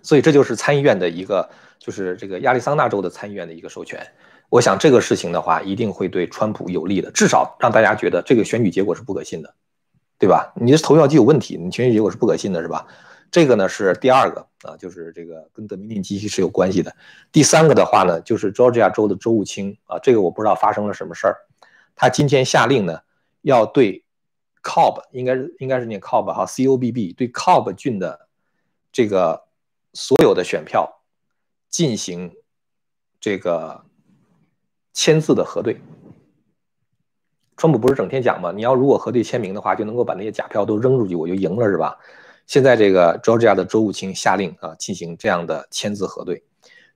[0.03, 4.07] 所以这就是参议院的一个，就是这个亚利桑那州的参议院的一个授权。
[4.51, 9.55] 我想这个事情的话，一定会对川普有利的，至少让大家觉得这个选举结果是不可信的，
[10.19, 10.53] 对吧？
[10.55, 12.87] 你的投票机有问题，你选举结果是不可信的，是吧？
[13.31, 16.95] 这个呢是第二个啊，就是这个跟德明定机器是有关系的。
[17.31, 21.37] 第三个的话呢，就是 Georgia 州的州务卿啊，这个我不知道发生了什么事儿。
[21.95, 23.01] 他今天下令呢，
[23.43, 24.05] 要对
[24.63, 28.29] Cobb 应该是应该是念 Cobb 哈，C O B B 对 Cobb 郡的
[28.91, 29.45] 这个
[29.93, 31.03] 所有的选票
[31.69, 32.35] 进行
[33.21, 33.85] 这个
[34.93, 35.81] 签字的核对。
[37.57, 38.53] 川普不是整天讲吗？
[38.55, 41.99] 你要如果核对签名的话，就能够把那些假票都扔出去，我就赢了，是吧？
[42.47, 46.43] 现在这个 Georgia 的州务卿下令啊，进行这样的签字核对。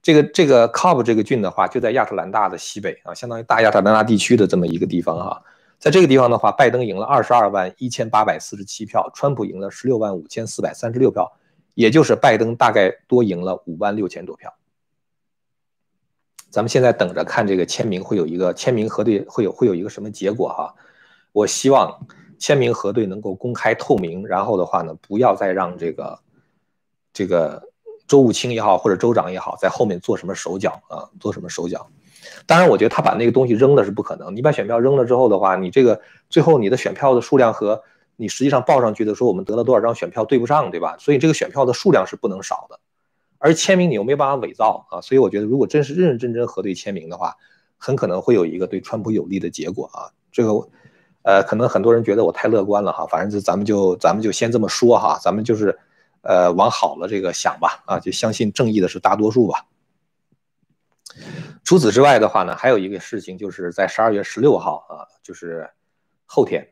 [0.00, 5.42] 这个这个 Cobb 这个郡的话，就在亚特兰大的西北啊，相当于大亚特兰大地区的这么一个地方哈。
[5.78, 11.30] 在这个地方的话，拜登赢了二十二万一千八百四十七票，川普赢了十六万五千四百三十六票，
[11.74, 14.54] 也就是拜登大概多赢了五万六千多票。
[16.48, 20.74] 咱们现在等着看这个签名会有一个签名核对会有会有一个什么结果哈。
[21.32, 22.06] 我希望。
[22.40, 26.18] 签名核对能够公开透明，然后的话呢，不要再让这个
[27.12, 27.62] 这个
[28.08, 31.86] 州务卿也好，或者州长也好，在后面做什么手脚啊，做什么手脚。
[32.46, 34.34] 当然，我觉得他把那个东西扔了是不可能。
[34.34, 36.00] 你把选票扔了之后的话，你这个
[36.30, 37.82] 最后你的选票的数量和
[38.16, 40.96] 你实际上报上去的说我们得了多少张选票对不上，对吧？
[40.98, 42.80] 所以这个选票的数量是不能少的。
[43.36, 47.36] 而签名你又没办法伪造啊，所以我觉得如果真是认认真真核对签名的话，
[47.76, 50.66] 很可能会有一个对川普有利的结果啊，这个。
[51.22, 55.78] 呃，可能很多人觉得我太乐观了哈，反正就咱们就咱们就先这么说哈，咱们就是，
[56.22, 59.66] 呃，往好了这个想吧，啊，就相信正义的是大多数吧。
[61.62, 65.68] 除此之外的话呢，还有一个事情就是在十二月十六号啊，就是
[66.24, 66.66] 后天，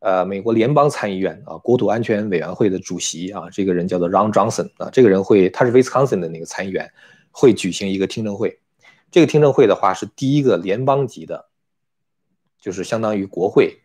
[0.00, 6.90] 呃，美国联邦参议院啊国土安全委员会的主席啊，这个人叫做 Ron Johnson 啊，这个人会他是 Wisconsin 的那个参议员，
[7.30, 8.58] 会举行一个听证会，
[9.12, 11.46] 这个听证会的话是第一个联邦级的。
[12.66, 13.78] 就是相当于国会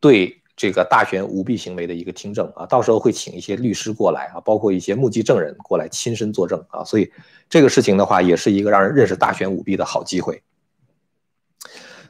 [0.00, 7.10] 对这个大选舞弊行为的一个听证啊，到时候会请一些律师过来啊，包括一些目击证人过来亲身作证啊，所以
[7.48, 10.42] 这个事情的话，也是一个让人认识大选舞弊的好机会。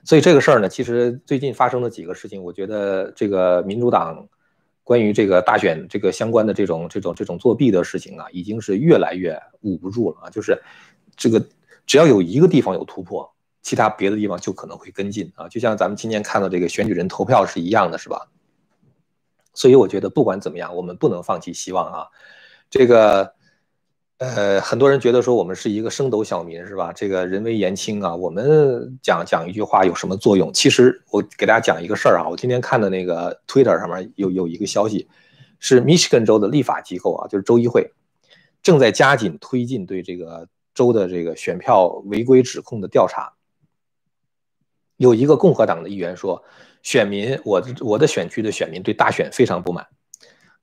[0.02, 4.26] 所以这个事儿呢，其实最近发生的几个事情，我觉得这个民主党
[4.82, 10.60] 关于这个大选这个相关的这种这种这种作弊的事情啊，已经是越来越捂不住了啊，就是
[11.16, 11.46] 这个
[11.86, 13.32] 只要有一个地方有突破。
[13.68, 18.26] 其他别的地方就可能会跟进啊，就像咱们今天看到这个选举人投票是一样的，是吧？
[19.52, 22.06] 所以我觉得不管怎么样，我们不能放弃希望啊。
[22.70, 23.34] 这个，
[24.16, 26.94] 呃，很多人觉得说我们是一个升斗小民，是吧？
[26.94, 30.50] 这个人微言轻啊，我们讲讲一句话有什么作用？
[30.50, 35.06] 其实我给大家讲一个事儿啊，我今天看的那个 Twitter 上面有有一个消息，
[35.58, 37.92] 是 Michigan 州的立法机构啊，就是州议会
[38.62, 43.34] 正在加紧推进对这个州的这个选票违规指控的调查。
[44.98, 46.42] 有一个共和党的议员说，
[46.82, 49.86] 选民，我我的选区的选民对大选非常不满。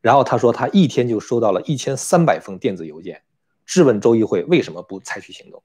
[0.01, 3.23] 然后他说，他一天就收到了一千三百封电子邮件，
[3.65, 5.63] 质问州议会为什么不采取行动。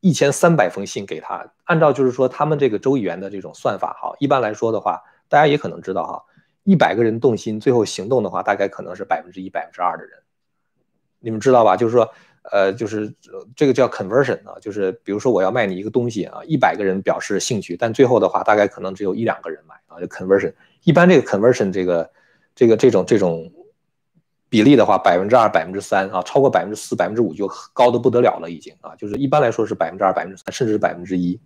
[0.00, 6.24] 一千三百封信给他，按照就是说他们这个州议员的这种算法，哈，一般来说的话，大家也可能知道哈，
[6.64, 10.18] 一百个人动心，最后行动的话，大概可能是百分之一、百分之二的人。
[11.18, 11.76] 你们知道吧？
[11.76, 12.10] 就是说。
[12.52, 13.12] 呃，就是
[13.54, 20.52] 这个叫 conversion 啊，就是比如说我要卖你一个东西啊，一百个人表示兴趣，但最后的话大概可能只有一两个人买啊，就 conversion。
[20.84, 22.10] 一般这个 conversion 这个
[22.54, 23.52] 这个这种这种
[24.48, 31.40] 比例的话，百分之二、百分之三啊，超过百分之四、百分之五就高的不得了了已经啊，就是一般来说是百分之二、百分之三，甚至是百分之一。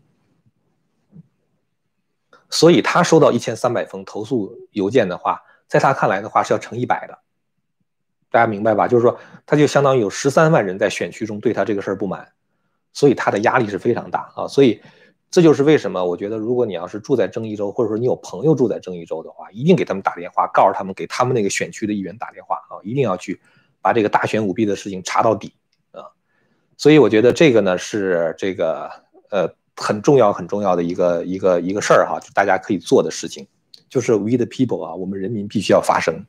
[2.50, 7.18] 所以他收到一千三百封投诉邮件的话，在他看来的话是要乘一百的。
[8.30, 8.86] 大家明白吧？
[8.86, 12.28] 就是说，他就相当于有十三万人在选区中对他这个事儿不满，
[12.92, 14.46] 所以他的压力是非常大啊。
[14.46, 14.80] 所以，
[15.30, 23.40] 这就是为什么我觉得，如果你要是住在正义州，或者说你有朋友住在正义州的话，一定给他们打电话，告诉他们给他们那个选区的议员打电话啊，一定要去
[23.82, 25.52] 把这个大选舞弊的事情查到底
[25.90, 26.04] 啊。
[26.76, 28.88] 所以，我觉得这个呢是这个
[29.30, 33.46] 呃很重要很重要的一个一个一个事儿哈，就大家可以做的事情，
[33.88, 36.24] 就是 we the people 啊，我们人民必须要发声。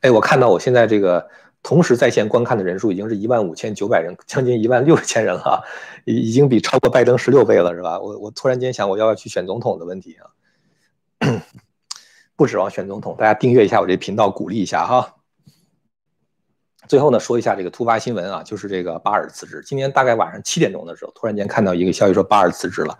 [0.00, 1.28] 哎，我看到我现在这个
[1.62, 5.62] 同时在线观看的人数已经是一万五千九百人，将近一万六千人了，
[6.06, 8.00] 已已经比超过拜登十六倍了，是吧？
[8.00, 10.24] 我我突然间想，我要不要去选总统的问题啊？
[12.34, 15.16] 不指望选总统，大家订阅一下我这频道，鼓励一下哈。
[16.88, 19.62] 最后呢，说一下这个突发新闻啊，就是这个巴尔辞职。
[19.66, 22.96] 今天大概晚上七点钟的时候，突然间看到一个消息说巴尔辞职了。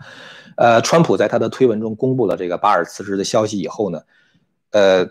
[0.55, 4.01] 呃，川普在他的推文中公布了这个巴尔辞职的消息以后呢，
[4.69, 5.09] 呃。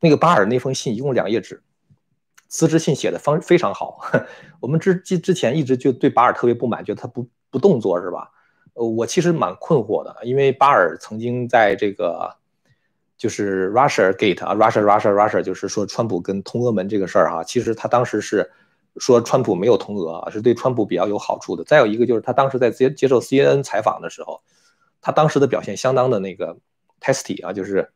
[0.00, 1.60] 那个巴尔那封信一共两页纸，
[2.48, 4.00] 辞职信写的方非常好。
[4.60, 8.30] 我们之之之前一直就对巴尔特别不满，觉得他不不动作是吧？
[8.74, 12.32] 呃，我其实蛮困惑的，因为巴尔曾经在这个
[13.16, 18.48] 就是 Russia Gate 啊，Russia Russia Russia，就是说川普跟通俄门这个事儿哈，其实他当时是
[18.98, 21.64] 说川普没有通俄，是对川普比较有好处的。
[21.64, 24.40] 再有一个就是他当时在接接受 CNN 采访的时候，
[25.00, 26.56] 他当时的表现相当的那个
[27.00, 27.90] testy 啊，就是。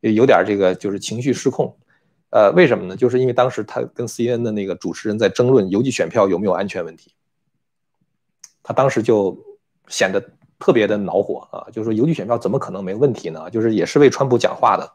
[0.00, 1.76] 有点这个就是情绪失控，
[2.30, 2.96] 呃，为什么呢？
[2.96, 7.12] 就是因为当时他跟 CNN 的那个主持人在争论邮寄选票有没有安全问题，
[8.62, 9.36] 他当时就
[9.88, 10.22] 显得
[10.58, 13.50] 特别的恼火啊，就是说邮寄选票怎么可能没问题呢？
[13.50, 14.92] 就是也是为川普讲话的。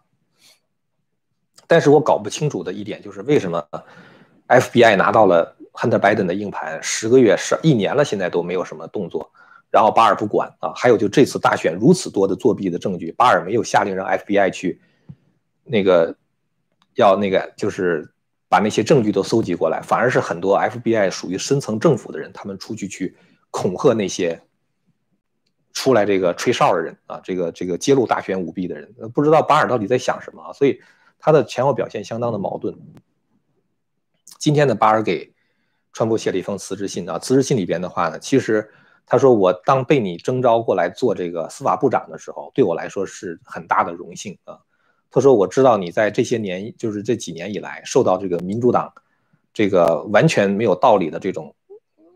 [1.67, 3.65] 但是我搞不清楚的一点就是为什么
[4.47, 9.31] FBI 拿到了 Hunter Biden 的硬盘十个月是一年了，现在都没有什么动作。
[9.71, 14.79] 然后巴尔不管啊，还有就这次大选如此多的作弊的证据，巴尔没有下令让 FBI 去。
[15.63, 16.15] 那个
[16.95, 18.13] 要那个就是
[18.49, 23.15] 把那些证据都搜集过来，反而是很多 FBI 属于深层政府的人，他们出去去
[23.49, 24.41] 恐吓那些
[25.73, 30.53] 出来这个吹哨的人啊，这个这个揭露大选舞弊的人，不知道巴尔到底在想什么啊？
[30.53, 30.79] 所以
[31.17, 32.77] 他的前后表现相当的矛盾。
[34.37, 35.33] 今天的，巴尔给
[35.93, 38.69] 川普写了一封辞职信啊，辞职信里边的话呢，其实
[39.05, 44.59] 他说我当被你征召过来做这个司法部长的时候，对我来说是很大的荣幸啊。
[45.13, 48.91] 他说：“我知道你在这些年，就是这几年以来，受到这个民主党
[49.53, 51.53] 这个完全没有道理的这种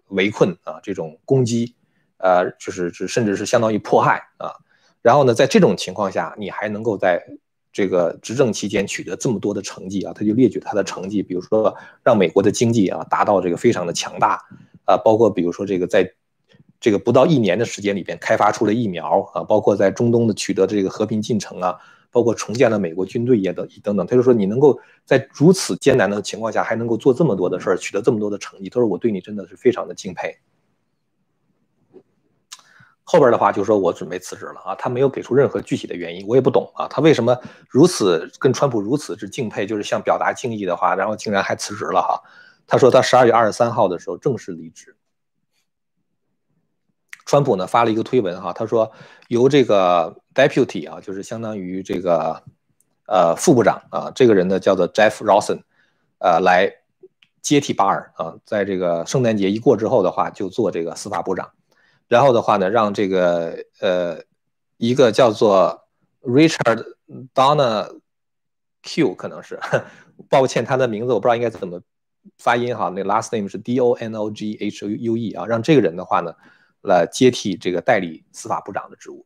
[0.07, 1.75] 围困啊，这种攻击，
[2.17, 4.51] 呃，就是是甚至是相当于迫害啊。
[5.03, 7.23] 然后呢，在这种情况下，你还能够在
[7.71, 10.11] 这个执政期间取得这么多的成绩啊？
[10.11, 14.43] 他就列举他的成绩，比如说让美国的经济啊达到这个非常的强大
[14.85, 16.11] 啊，包括比如说这个在
[16.79, 21.77] 这个不到一年的时间里边开发出了疫苗啊，包括在中东的取得这个和平进程啊。”
[22.17, 30.35] 包括重建了美国军队也等等等，他就说你能够在如此艰难的情况下还能够做这么多的事儿，取得这么多的成绩，他说我对你真的是非常的敬佩。
[33.03, 42.19] 后边的话就说我准备辞职了啊，他没有给出任何具体的原因，我也不懂啊，他为什么如此跟川普如此之敬佩，就是想表达敬意的话，然后竟然还辞职了哈？
[42.65, 44.95] 他说他十二月二十三号的时候正式离职。
[47.27, 48.89] 川普呢发了一个推文哈，他说
[49.27, 52.43] 由这个 deputy 啊，就是相当于这个
[53.07, 55.63] 呃副部长啊，这个人呢叫做 Jeff Rosen，
[56.19, 56.71] 呃来
[57.41, 61.49] 接替巴尔啊，在这个圣诞节一过之后的话，就做这个司法部长，
[62.07, 64.21] 然后的话呢，让这个呃
[64.77, 65.87] 一个叫做
[66.21, 66.85] Richard
[67.33, 67.99] Donna
[68.83, 69.59] Q 可能是，
[70.29, 71.81] 抱歉他的名字我不知道应该怎么
[72.37, 76.33] 发音哈，那 last name 是 D O N O G H U E 啊，让这个人的话呢。
[76.83, 79.25] 来接替这个代理司法部长的职务，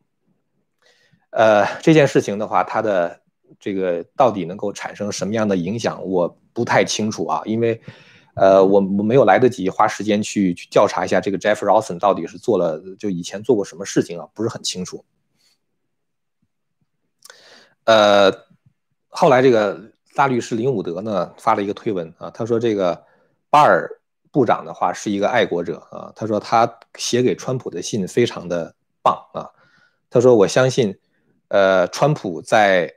[1.31, 3.19] 呃，这件事情的话，它的
[3.59, 7.81] 这个到底能够产生什么样的影响，我不太清楚啊，因为，
[8.35, 15.03] 呃，我我没有来得及花时间去去调查一下这个 Jeff Rosen 到底是做了就以前做过什么事情啊，不是很清楚。
[17.85, 18.31] 呃，
[19.09, 23.03] 后来这个大律师林伍德呢发了一个推文啊，他说这个
[23.49, 23.89] 巴尔。
[24.33, 29.51] 部长的话是一个爱国者啊，他说他写给川普的信非常的棒啊，
[30.09, 30.97] 他说我相信，
[31.51, 32.89] 呃，川普在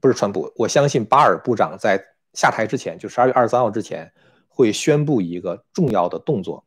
[0.00, 4.12] 不是川普，我相信巴尔部长在下台之前，就十二月二十三号之前
[4.48, 6.64] 会宣布一个重要的动作，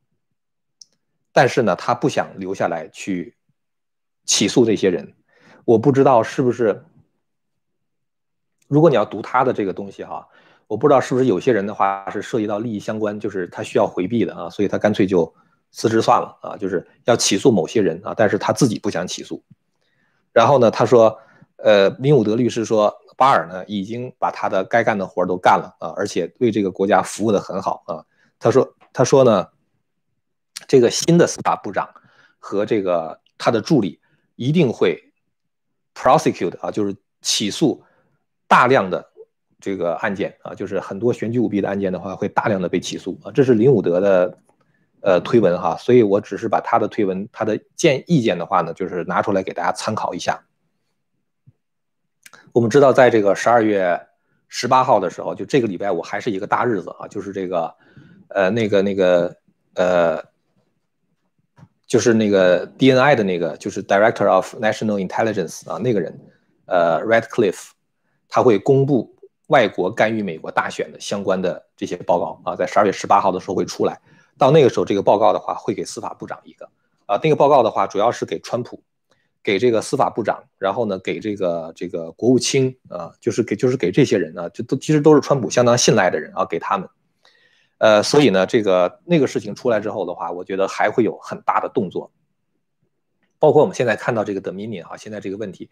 [1.33, 3.35] 但是呢，他不想留下来去
[4.23, 5.13] 起诉这些人，
[5.65, 6.85] 我不知道是不是，
[8.69, 10.25] 如果你要读他的这个东西哈。
[10.69, 15.33] 我不知道是不是有些人的话是涉及到利益相关，就是他需要回避的啊，所以他干脆就
[15.71, 19.43] 辞职算了啊，就是要起诉某些人啊，但是他自己不想起诉。
[20.39, 21.19] 然后呢，他说，
[21.57, 28.05] 呃，林伍德律师说，巴尔呢已经把他的该干的活都干了啊，而且为这个国家服务的很好啊。
[28.39, 29.49] 他说，他说呢，
[30.65, 31.89] 这个新的司法部长
[32.39, 33.99] 和这个他的助理
[34.37, 35.11] 一定会
[35.93, 37.83] prosecute 啊，就是起诉
[38.47, 39.09] 大量的。
[39.61, 43.27] 这个案件啊，就是很多选举舞弊的案件的话，会大量的被起诉啊。
[43.33, 44.39] 这是林伍德的
[45.01, 50.43] 呃推文哈，所以我只是把他的推文他的建意见的话呢，就是拿出来给大家参考一下。
[52.51, 54.07] 我们知道，在这个十二月
[54.47, 57.75] 十八号的时候，就这个礼拜五还是一个大日子啊，就是这个
[58.29, 59.35] 呃那个那个
[59.75, 60.23] 呃。
[61.89, 66.19] 就是那个 DNI 的那个，就是 Director of National Intelligence 啊，那个人，
[66.67, 67.71] 呃，Redcliffe，
[68.27, 69.11] 他会公布
[69.47, 73.99] 外国干预美国大选的相关的这些报告啊，在十二月十八号的时候会出来。
[74.39, 76.67] 到那个时候，这个报告的话会给司法部长一个
[77.05, 78.81] 啊，那个报告的话主要是给川普，
[79.43, 86.89] 给这个司法部长，然后呢给这个这个国务卿啊，就是给就是给这些人呢，就都其实都是川普相当信赖的人啊，给他们。
[87.77, 92.11] 呃，所以呢，这个那个事情出来之后的话，我觉得还会有很大的动作，
[93.39, 95.69] 包括我们现在看到这个 Dominion 啊，现在这个问题，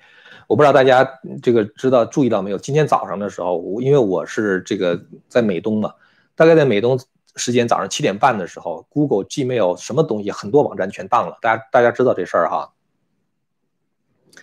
[0.47, 2.57] 我不知道大家这个知道注意到没有？
[2.57, 5.93] 今天早上的时候，我因为我是这个在美东嘛，
[6.33, 6.97] 大概在美东
[7.37, 12.73] 时间早上七点半的时候，Google、Gmail 什么东西很多网站全当了，大家大家知道这事儿哈。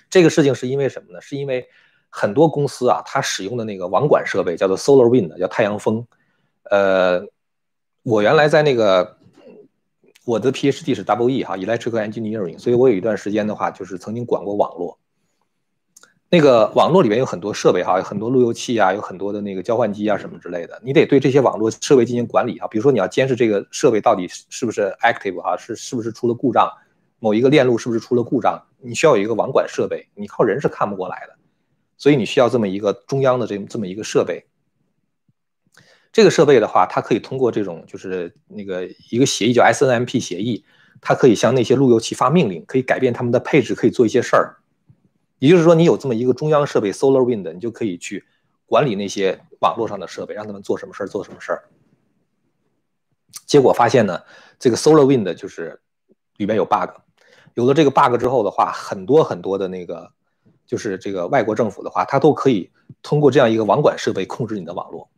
[0.09, 1.21] 这个事情是因为什么呢？
[1.21, 1.69] 是因为
[2.09, 6.07] 很多公司啊，它使用的那个网管设备叫做 SolarWind，叫太阳风，
[6.71, 7.27] 呃。
[8.07, 9.17] 我原来在那个
[10.27, 14.99] 我的 PhD 是 Double E 哈，Electrical Engineering，所以我有一段时间的话，就是曾经管过网络。
[16.35, 22.66] 那个网络里面有很多设备哈，有很多路由器啊，有很多的那个交换机啊什么之类的，你得对这些网络设备进行管理啊。
[22.66, 26.68] 比如说你要监视这个设备到底是不是 active 哈，是是不是出了故障，
[27.20, 31.37] 某一个链路是不是出了故障，你需要有一个网管设备，你靠人是看不过来的，
[31.97, 34.45] 所以你需要这么一个中央的这这么一个设备。
[36.12, 40.64] 这个设备的话，它可以通过这种就是那个一个协议叫 SNMP 协议，
[41.01, 44.57] 它可以向那些路由器发命令，可以改变他们的配置，可以做一些事儿。
[45.39, 48.24] 也就是说，你有这么一个中央设备 SolarWind，你就可以去
[48.66, 51.64] 管理那些网络上的设备，让他们做什么事儿做什么事儿。
[53.47, 54.22] 结果发现呢，
[54.59, 55.80] 这个 SolarWind 就是
[56.39, 56.91] 里面有 bug，
[57.55, 60.11] 有了这个 bug 之后的话，很多很多的那个
[60.66, 62.70] 就是这个外国政府的话，它都可以
[63.03, 65.09] 通过这样一个网管设备控制你的网络。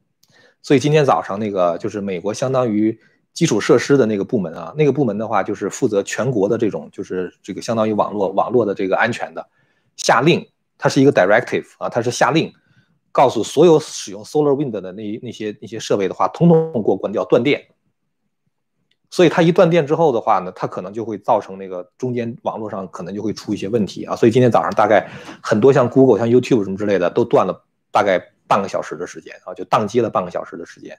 [0.60, 2.98] 所以今天早上那个就是美国相当于
[3.32, 9.48] 基础设施的那个部门啊，那个部门的话就是负责全国的这种就是这个相当于网络网络的这个安全的，
[9.96, 12.52] 下令，它是一个 directive 啊，它是下令，
[13.12, 17.66] 告诉所有使用 SolarWind 的那那些那些设备的话，通通给我关掉断电。
[19.10, 24.14] 所以它一断电之后的话呢，它可能就会造成那个中间网络上可能就会出一些问题啊。
[24.14, 25.10] 所以今天早上大概
[25.42, 28.32] 很多像 Google、像 YouTube 什么之类的都断了大概。
[28.48, 30.96] 半个小时的时间啊，就宕机了半个小时的时间。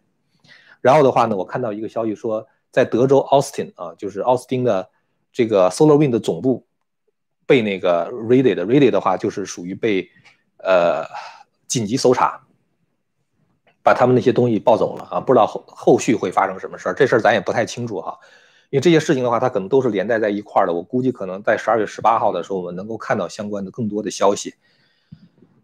[0.82, 4.90] 然后的话呢，我看到一个消息说，在德州 Austin 啊，就是奥斯汀的
[5.32, 6.68] 这个 SolarWind 总部
[7.48, 10.08] 被那个 raided，raided 的话就是属于被
[10.58, 11.04] 呃
[11.66, 12.42] 紧急搜查，
[13.82, 18.20] 把他们那些东西抱走了啊，不知道后后续会发生什么事儿，这事儿咱也不太清楚哈。
[18.70, 20.74] 因为这些事情的话，它可能都是连带在一块儿的。
[20.74, 24.56] 我估计可能在十二月十八号的时候，我们能够看到相关的更多的消息。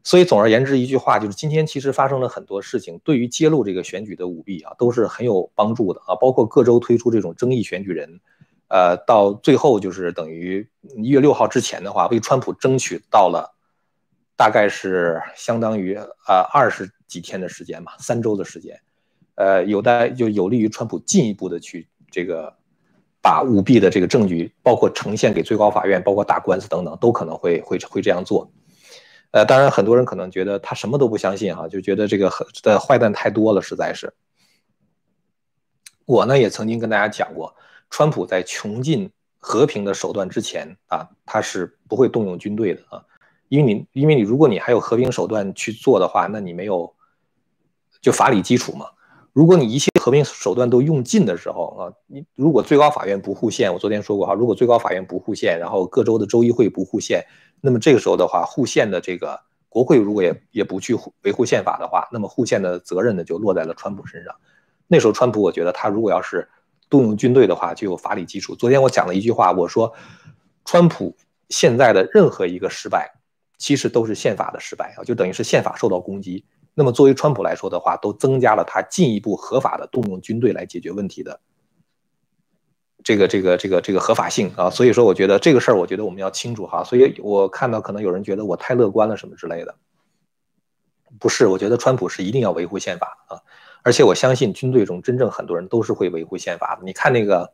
[0.06, 6.16] 所以总而言之，一句话就是，今天其实发生了很多事情，对于揭露这个选举的舞弊啊，都是很有帮助的啊。
[6.16, 8.22] 包括各州推出这种争议选举人，
[8.74, 10.68] 呃，到最后就是等于
[10.98, 13.54] 一月六号之前的话，为川普争取到了，
[14.36, 15.94] 大概是相当于
[16.28, 18.82] 呃二十几天的时间吧，三周的时间，
[19.36, 22.52] 呃，有待就有利于川普进一步的去这个
[23.22, 28.52] 把舞弊的这个证据，包括呈现给最高法院，包括打官司等等，都可能会会会这样做。
[29.30, 32.32] 呃，当然，很多人可能觉得他什么都不相信哈，就觉得这个
[32.64, 34.12] 的坏蛋太多了，实在是。
[36.06, 37.56] 我呢也曾经跟大家讲过，
[37.94, 43.06] 川普在穷尽和平的手段之前啊，他是不会动用军队的啊，
[43.50, 46.92] 因为你因为你如果你还有和平手段去做的话，那你没有
[48.02, 48.88] 就法理基础嘛。
[49.32, 57.24] 如果你一切和平手段都用尽的时候啊，你如果最高法院不护宪，我昨天说过哈，如果最高法院不护宪，然后各州的州议会不护宪。
[57.62, 59.40] 那么这个时候的话，护宪的这个
[59.70, 64.34] 国会如果也也不去维护宪法的话，那么护宪的责任呢就落在了川普身上。
[64.88, 66.50] 那时候川普，我觉得他如果要是
[66.94, 68.56] 动用军队的话，就有法理基础。
[68.56, 69.92] 昨天我讲了一句话，我说，
[70.64, 71.18] 川普
[71.50, 73.16] 现在的任何一个失败，
[73.58, 76.46] 其实都是宪法的失败啊，就等于是宪法受到攻击。
[76.76, 81.40] 那么作为川普来说的话，都增加了他进一步合法的动用军队来解决问题的。
[83.04, 86.84] 这个这个这个这个合法性啊，所以说我觉得这个事儿，我觉得我们要清楚哈。
[86.84, 89.74] 所以我看到可能有人觉得我太乐观了什么之类的，
[91.20, 93.42] 不是，我觉得川普是一定要维护宪法啊，
[93.84, 96.82] 而且我相信军队中真正很多人都是会维护宪法的。
[96.84, 97.54] 你看那个，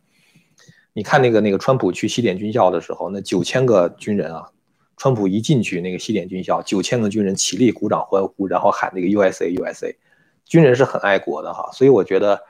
[0.93, 4.49] 你看那个那个川普去西点军校的时候，那九千个军人啊，
[4.95, 9.95] 川普一进去那个西点军校，九千个军人起立鼓掌欢呼，然后喊那个 USA USA，
[10.45, 12.41] 军人是很爱国的哈，所以我觉得。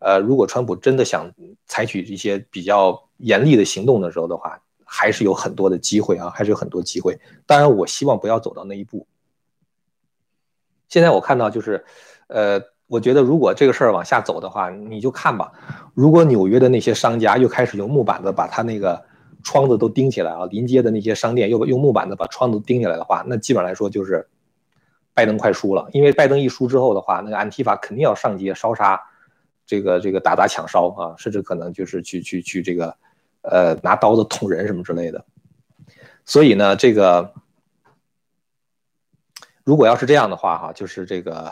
[0.00, 1.28] 呃，如果川普真的想
[1.66, 7.18] 采取一些比较严厉的行动的时候的话，还是有很多的机会啊，还是有很多机会。
[7.46, 9.08] 当然，我希望不要走到那一步。
[10.88, 11.84] 现在我看到就是，
[12.28, 15.52] 呃，我觉得如果这个事儿往下走的话，你就看吧。
[15.94, 19.00] 如果纽约的那些商家又开始用木板子把他那个
[19.44, 24.26] 窗子都钉起来啊，临街的那些商店又用木板子把窗子钉起来的话，那基本上来说就是
[25.14, 25.88] 拜登快输了。
[25.92, 29.00] 因为拜登一输之后的话，那个安提法肯定要上街烧杀，
[29.64, 32.96] 这个这个打砸抢烧啊，甚至可能就是去去去这个。
[33.42, 35.24] 呃，拿刀子捅人什么之类的，
[36.24, 37.32] 所以呢，这个
[39.64, 41.50] 如果要是这样的话，哈，就是这个，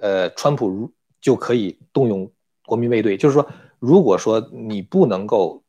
[0.00, 2.30] 呃，川普如就可以动用
[2.64, 3.46] 国民卫队，就是说，
[3.78, 5.62] 如果说你不能够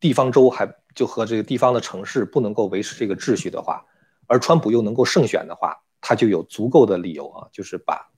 [0.00, 3.84] 地方州还就和这个地方的城市不能够维持这个秩序的话，
[4.26, 8.10] 而川普又能够胜选的话，他就有足够的理由啊，就是把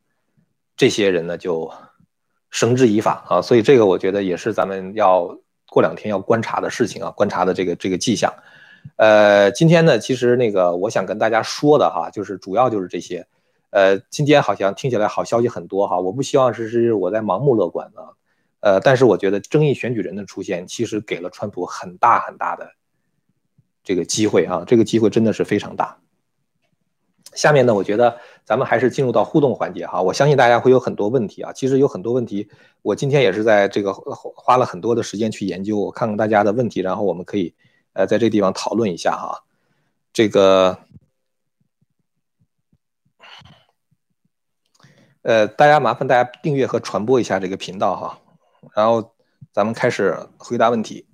[0.77, 1.71] 这些人呢就
[2.51, 5.39] 绳之以法啊，所以这个我觉得也是咱们要。
[5.69, 8.33] 过两天要观察的事情啊，观察的这个这个迹象，
[8.97, 13.27] 呃，今天呢，其实那个我想跟大家说的哈，就是主要就是这些，
[13.77, 18.17] 呃，今天好像听起来好消息很多哈，我不希望是是我在盲目乐观啊，
[18.61, 22.71] 呃，但是我觉得争议选举人的出现，其实给了川普很大很大的
[23.85, 25.99] 这个机会啊，这个机会真的是非常大。
[27.35, 28.17] 下面呢，我觉得
[28.47, 30.01] 咱们还是进入到互动环节哈。
[30.01, 31.53] 我相信大家会有很多问题啊。
[31.53, 32.49] 其实有很多问题，
[32.81, 37.55] 我今天也是在这个花了很多的时间去研究，我看看大家的问题，然后我们可以
[37.93, 39.45] 呃在这个地方讨论一下哈。
[40.15, 40.79] 这个
[45.27, 48.21] 呃，大家麻烦大家订阅和传播一下这个频道哈。
[48.77, 49.13] 然后
[49.53, 51.05] 咱们开始回答问题。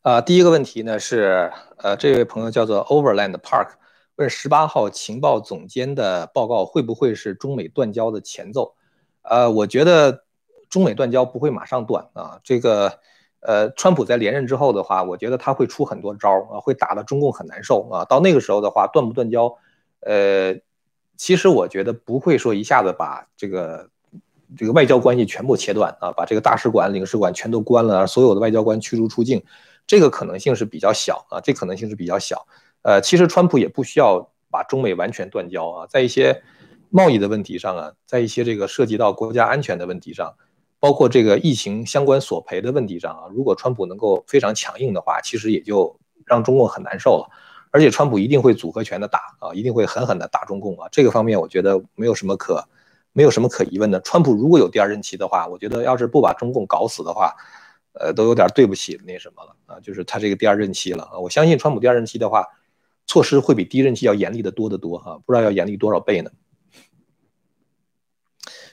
[0.00, 3.72] 啊，第一个问题呢是，呃，这位朋友叫做 Overland Park，
[4.16, 8.74] 问十八号情报总监的报告会不会是中美断交的前奏？
[9.20, 10.24] 呃，我觉得
[10.70, 12.40] 中美断交不会马上断啊。
[12.42, 13.00] 这个，
[13.40, 18.06] 呃，川普在连任之后的话，我觉得他会出很多招啊，会打得中共很难受啊。
[18.06, 19.54] 到那个时候的话，断不断交，
[20.00, 20.54] 呃，
[21.20, 23.90] 其实我觉得不会说一下子把这个
[24.56, 29.44] 这个外交关系全部切断啊，把这个大使馆、领事馆全都关了，所有的外交官驱逐出境。
[29.86, 32.46] 这个可能性是比较小啊，这可能性是比较小。
[32.80, 36.42] 呃，其实川普也不需要把中美完全断交啊，在一些
[36.88, 40.34] 贸易的问题上啊，在一些这个涉及到国家安全的问题上，
[40.78, 47.28] 包括这个疫情相关索赔的问题上啊，如果川普能够非常强硬的话，其实也就让中共很难受了。
[47.70, 50.88] 而且川普一定会组合拳的打啊，一定会狠狠的打中共啊。
[50.92, 52.64] 这个方面我觉得没有什么可
[53.12, 54.00] 没有什么可疑问的。
[54.00, 57.34] 川普如果有第二任期的话，我觉得要是不把中共搞死的话。
[57.92, 61.18] 呃，都有点对不起那什么了啊，就是他这个第二任期了啊。
[61.18, 62.46] 我相信川普第二任期的话，
[63.04, 66.30] 措施会比第一任期要严厉的多得多哈，不知道要严厉多少倍呢。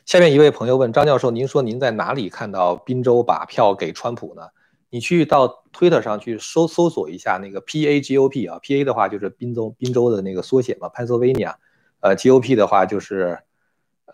[0.06, 4.44] 下面一位朋友问张教授，您说您在哪里看到宾州把票给川普呢？
[4.90, 11.56] 你去到推特上去搜搜索一下那个 P A G O P 啊，P A 的话就是宾州宾州的那个缩写嘛，Pennsylvania，
[12.00, 13.40] 呃，G O P 的话就是。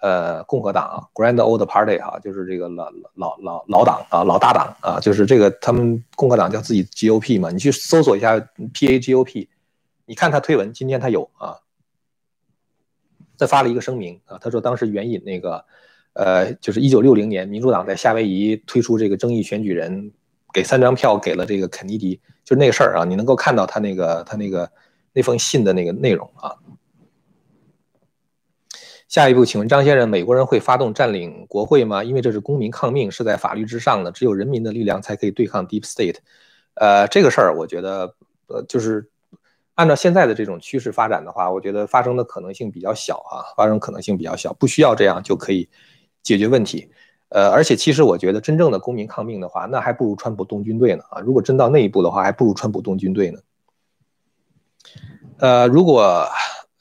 [0.01, 9.47] 呃，共和党啊，Grand Old Party 哈，就是这个老老老老党啊，老大党啊，就是这个他们共和党叫自己 GOP 嘛，你去搜索一下 PAGOP，
[10.05, 11.55] 你看他推文，今天他有啊，
[13.37, 15.63] 他发了一个声明啊，他说当时援引那个，
[16.11, 20.11] 呃，就是一九六零年民主党在夏威夷推出这个争议选举人，
[20.53, 24.71] 给三张票给了这个肯尼迪，就那个事儿啊，你能够看到他那个他那个
[25.11, 26.55] 那封信的那个内容啊。
[29.09, 32.03] 下一步，请问张先生，美国人会发动占领国会吗？
[32.03, 36.17] 因为这是公民抗命，是在法律之上的，只有人民的力量才可以对抗 Deep State。
[36.73, 38.15] 呃，这个事儿，我觉得，
[38.47, 39.07] 呃，就是
[39.75, 45.69] 按照现在的这种趋势发展的话，我觉得发生的可能性比较小啊，发生可能性比较小，不需要这样就可以
[46.23, 46.89] 解决问题。
[47.33, 51.19] 呃，而且其实我觉得，真正的公民抗命的话，那还不如川普动军队呢啊！
[51.19, 53.39] 如果真到那一步的话，还不如川普动军队呢。
[55.39, 56.27] 呃，如果。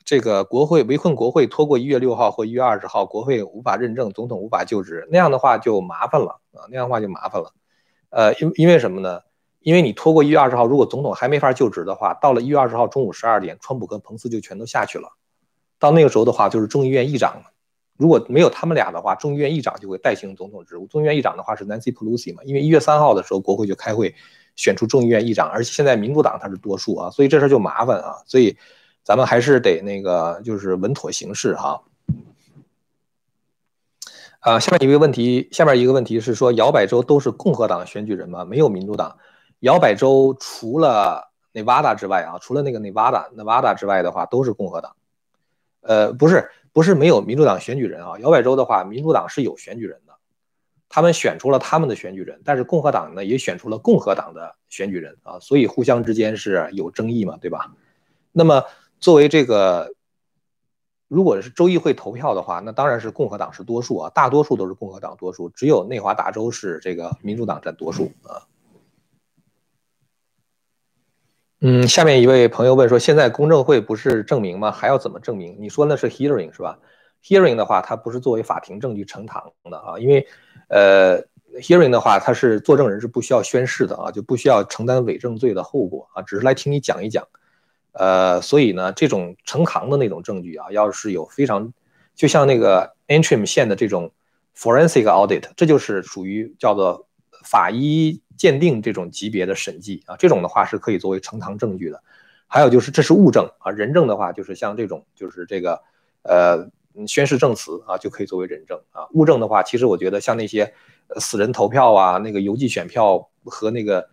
[0.04, 7.54] 这个国会围困国会拖过一月六号或一月二十号，国会无法认证，总统无法就职，那样的话就麻烦了啊，那样的话就麻烦了。
[8.10, 9.20] 呃，因因为什么呢？
[9.60, 15.08] 因为你拖过一月二十号，如果总统还没法就职的话，到了一月二十号中午十二点，川普跟彭斯就全都下去了。
[15.78, 17.40] 到那个时候的话，就是众议院议长，
[18.02, 20.86] 如果没有他们俩的话，众议院议长就会代行总统职务。
[20.88, 24.12] 众议院议长的话是 Nancy Pelosi 嘛，因为一月三号的时候国会就开会
[24.56, 28.56] 选出众议院议长，而且现在民主党它是多数啊，所以这事就麻烦啊，所以。
[29.04, 31.82] 咱们还是得那个，就是稳妥行事哈。
[34.38, 38.44] 啊，下面一个问题，下面一个问题是说，摇摆州都是共和党选举人吗？
[38.44, 39.18] 没有民主党。
[39.58, 44.94] 摇摆州除了 Nevada 之外啊，除了那个 Nevada，Nevada 之外的话，都是共和党。
[45.80, 48.18] 呃，不是，不是没有民主党选举人啊。
[48.20, 50.12] 摇摆州的话，民主党是有选举人的，
[50.88, 57.74] 他们选出了他们的选举人，但是共和党呢也选出了共和党的选举人啊，所以互相之间是有争议嘛，对吧？
[58.32, 58.64] 那么
[58.98, 59.94] 作为这个。
[61.08, 68.48] 如果是州议会投票的话，那当然是共和党是多数啊，大多数都是共和党多数，只有内华达州是这个民主党占多数啊。
[71.64, 74.72] 嗯，下面一位朋友问说，现在公证会不是证明吗？
[74.72, 75.56] 还要怎么证明？
[75.60, 76.76] 你说那是 hearing 是吧
[77.22, 80.26] ？hearing 的话，它不是作为法庭证据呈堂的啊，因为
[80.66, 81.22] 呃
[81.60, 87.28] ，hearing 的话，它是作证人是不需要宣誓的啊，就不需要承担伪证罪的后果啊，只是来听你讲一讲。
[87.92, 91.72] 呃，所以呢，这种呈堂的那种证据啊，要是有非常，
[92.16, 94.10] 就像那个 Entrim 线的这种
[94.56, 97.06] forensic audit，这就是属于叫做
[97.44, 102.02] 法医鉴定这种级别的审计啊，这种的话是可以作为呈堂证据的。
[102.46, 105.80] 还有就是这是物证啊，人证的话就是像这种就是这个
[106.22, 106.68] 呃
[107.06, 109.06] 宣誓证词啊，就可以作为人证啊。
[109.12, 110.72] 物证的话，其实我觉得像那些
[111.18, 114.08] 死人投票啊，那个邮寄选票和那个。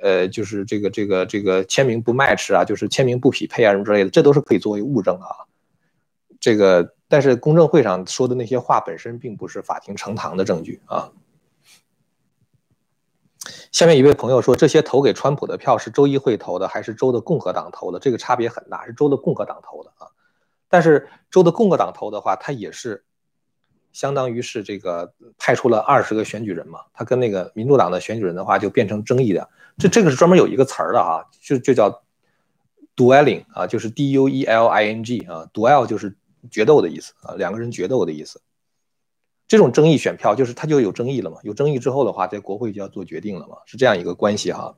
[0.00, 5.26] 呃，就是这个这个这个签名不 match 啊，就是签名不匹配啊，什么之类的，这都是可以作为物证啊。
[6.38, 11.10] 这个，但是公证会上说的那些话本身并不是法庭呈堂的证据啊。
[13.72, 17.98] 下面一位朋友说，这些投给川普的票是州议会投的，还是州的共和党投的？
[17.98, 20.08] 这个差别很大，是州的共和党投的啊。
[20.68, 23.04] 但是州的共和党投的话，他也是。
[23.90, 29.48] 相当于是这个派出了二十个选举人嘛，他跟那个民主党的选举人的话就变成争议的。
[29.78, 32.02] 这这个是专门有一个词儿的哈，就就叫
[32.94, 36.14] dueling 啊，就是 d u e l i n g 啊，duel 就是
[36.50, 38.40] 决斗的意思啊，两个人决斗的意思。
[39.48, 44.76] 这种争议选票就是它就有争议了嘛，有争议之后的话，在国会就要做决定了嘛，是这样一个关系哈。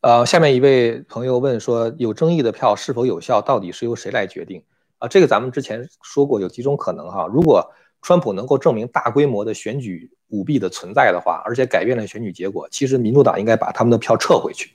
[0.00, 4.64] 呃，下面一位朋友问说，有争议的票是否有效，到底是由谁来决定？
[4.98, 7.26] 啊，这个咱们之前说过，有几种可能哈。
[7.26, 14.72] 如果川普能够证明大规模的选举舞弊的存在的话，而且改变了选举结果，其实民主党应该把他们的票撤回去。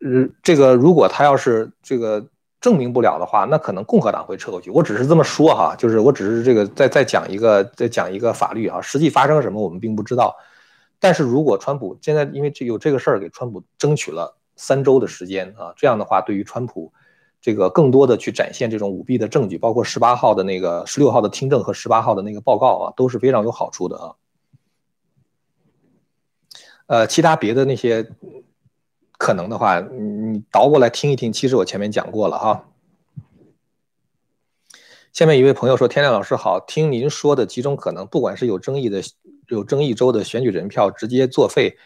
[0.00, 2.28] 嗯，这个如果他要是这个
[2.66, 4.72] 证明不了的话，那可能共和党会撤回去。
[4.72, 10.34] 我只是这么说哈，就是我只是这个再再讲一个再讲一个法律啊，实际发生什么我们并不知道。
[10.98, 16.92] 但是如果川普现在因为这有这个事儿给川普争取了三周的时间啊，这样的话对于川普。
[17.38, 24.14] 这个更多的去展现这种舞弊的证据，包括十八号的那个、十六号的听证和十八号的那个报告啊，都是非常有好处的啊。
[26.86, 28.10] 呃，其他别的那些
[29.18, 32.68] 可能的话，你倒过来听一听，其实我前面讲过了哈。
[35.12, 39.02] 下面一位朋友说：“天亮老师好，听您说的几种可能，不管是有争议的、
[39.48, 41.76] 有争议州的选举人票直接作废，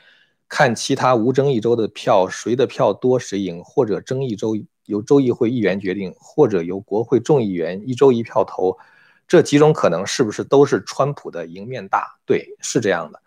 [0.48, 4.56] 看其他无争议州的票谁的票多谁赢，或者争议州。”
[4.86, 8.76] 由州议会议员决定，或者由国会众议员一周一票投，
[9.28, 12.18] 这几种可能是不是都是川普的赢面大？
[12.26, 13.22] 对，是这样的。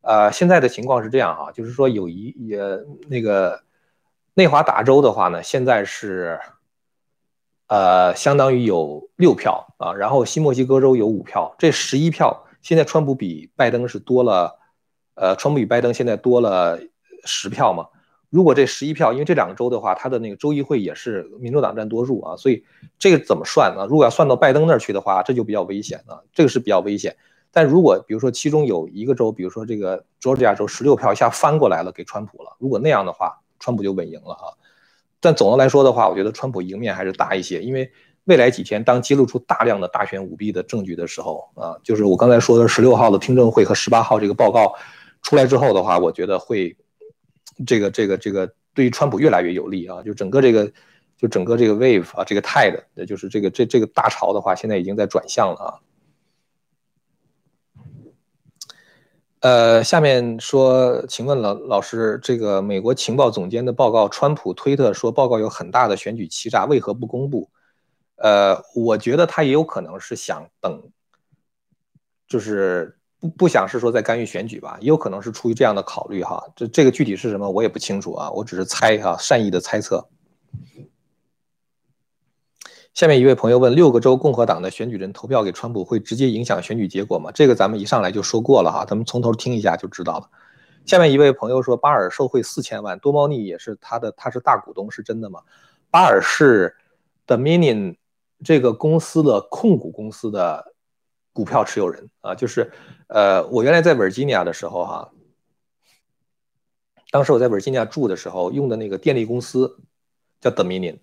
[0.00, 2.58] 呃，现在的情况是这样哈，就是说有一也
[3.08, 3.60] 那个
[4.34, 6.38] 内华达州的话呢，现在是
[7.66, 14.58] 呃相当于有六票啊，然后新墨西哥州有五票，这十一票现在川普比拜登是多了，
[15.14, 16.80] 呃，川普比拜登现在多了
[17.24, 17.88] 十票嘛。
[18.30, 22.62] 如果这十一票，因为这两个州的话，它的那个州议会也是民主党占多数啊，所以
[22.98, 23.86] 这个怎么算呢？
[23.88, 27.16] 如果要算到拜登那儿去的话，这就比较危险了，这个是比较危险。
[27.52, 34.52] 但如果比如说其中有一个州，比如说这个佐治亚州十六票一下翻过来了给川普了，如果那样的话，川普就稳赢了啊。
[35.20, 37.90] 但总的来说的话，我觉得川普赢面还是大一些，因为
[38.24, 44.74] 未来几天当揭露出大量的大选舞弊的证据的时候啊，就是我刚才说的十六号的听证会和十八号这个报告
[45.22, 46.76] 出来之后的话，我觉得会。
[47.66, 50.00] 这个这个这个对于川普越来越有利啊！
[50.04, 50.70] 就整个这个，
[51.16, 55.74] 就整个这个 wave 啊，这个 tide，也就是这个这这个大潮的话，现在已经在转向了啊。
[59.40, 67.48] 呃，下面说，请问老老师，这个美国情报总监的报告，川普推特说报告有很大的选举欺诈，为何不公布？
[68.16, 70.82] 呃，我觉得他也有可能是想等，
[72.26, 72.94] 就是。
[73.20, 76.40] 不不想是说在干预选举吧，也有可能是出于这样的考虑哈。
[76.54, 80.08] 这这个具体是什么我也不清楚啊，我只是猜哈，善意的猜测。
[82.98, 87.30] 下面一位朋友问：六个州共和党的选举人投票给川普会直接影响选举结果吗？
[87.30, 90.28] 这个咱们一上来就说过了哈，咱们从头听一下就知道了。
[90.84, 95.40] 下面一位朋友说：巴尔受贿四千万，多猫腻也是他的，他是大股东，是真的吗？
[95.92, 96.74] 巴尔是
[97.24, 97.94] Dominion
[98.42, 100.74] 这个公司的控股公司的。
[101.32, 102.68] 股票持有人啊，就是，
[103.06, 105.12] 呃，我原来在维吉尼亚的时候哈，
[107.12, 109.78] 当时我在维吉尼亚住的时候用的那个电力公司
[110.40, 110.98] 叫 Dominion，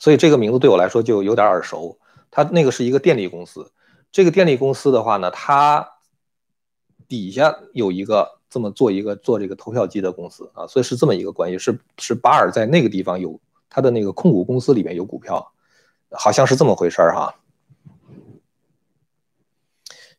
[0.00, 1.96] 所以这个名字对我来说就有点耳熟。
[2.32, 3.70] 他那个是一个电力公司，
[4.10, 5.88] 这个电力公司的话呢，它
[7.06, 13.38] 底下有一个这么做一个做这个投票机的公司啊，所以是这么一个关系，是是巴尔在那个地方有
[13.68, 15.52] 他的那个控股公司里面有股票，
[16.10, 17.34] 好像是这么回事儿哈。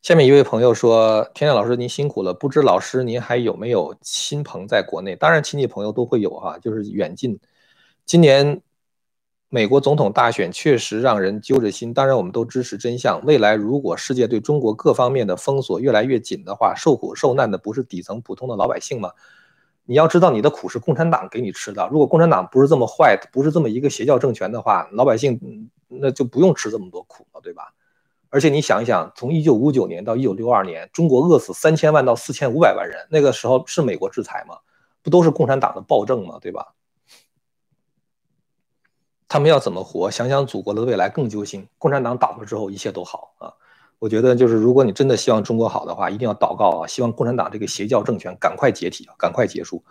[0.02, 2.34] 下面一位朋友说：“天亮老师，您辛苦了。
[2.34, 5.14] 不知老师您还有没有亲朋在国内？
[5.14, 7.38] 当然，亲戚朋友都会有哈，就是远近。
[8.04, 8.60] 今年
[9.54, 11.92] 美国总统大选确实让人揪着心。
[11.92, 13.22] 当然，我们都支持真相。
[13.26, 19.12] 未来如果世界对中国各方面的封锁越来越紧的话，受苦受难的不是底层普通的老百姓吗？
[19.84, 21.86] 你要知道，你的苦是共产党给你吃的。
[21.92, 25.38] 如果共产党不是这么坏，不是这么一个邪教政权的话，老百姓
[25.86, 27.74] 那就不用吃这么多苦了，对吧？”
[28.32, 34.56] 而且你想一想，从一九五九年到一九六二年，中国饿死三千万到四千五百万人，那个时候是美国制裁吗？
[35.02, 36.38] 不都是共产党的暴政吗？
[36.40, 36.72] 对吧？
[39.32, 40.10] 他们要怎么活？
[40.10, 41.66] 想想祖国的未来更揪心。
[41.78, 43.50] 共产党倒了之后，一切都好啊！
[43.98, 49.82] 我觉得就是，如果你真的希望中国好的话，一定要祷告啊，希望共产党这个邪教政权赶快解体啊，赶快结束。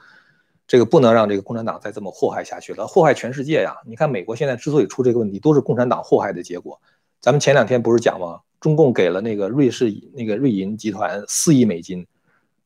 [0.67, 3.77] 这个不能让这个共产党再这么祸害下去了，祸害全世界呀！
[3.87, 6.79] 你看美国现在之所以出这个问题，都是共产党祸害的结果。
[7.19, 8.41] 咱们前两天不是讲吗？
[8.59, 12.05] 中共给了那个瑞士那个瑞银集团四亿美金，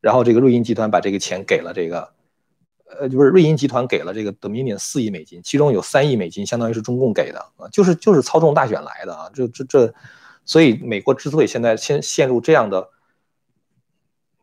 [0.01, 2.11] 然后这个瑞银集团把这个钱给了这个，
[2.99, 9.93] 呃，就是瑞银集团给了这个 Dominion 四亿美金，其中有三亿美金相当于是中共给的啊，就是就是操纵大选来的啊，这这这，
[10.43, 12.89] 所以美国之所以现在先陷入这样的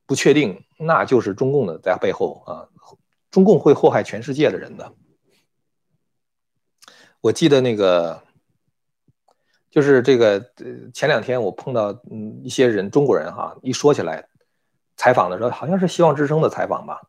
[0.07, 2.69] 不确定，那就是中共的在背后啊，
[3.31, 4.93] 中共会祸害全世界的人的。
[7.21, 8.23] 我记得那个。
[9.75, 14.29] 就是这个，呃，前两天我碰到嗯一些人，中国人哈，一说起来，
[14.99, 17.01] 采访的时候好像是希望之声的采访吧，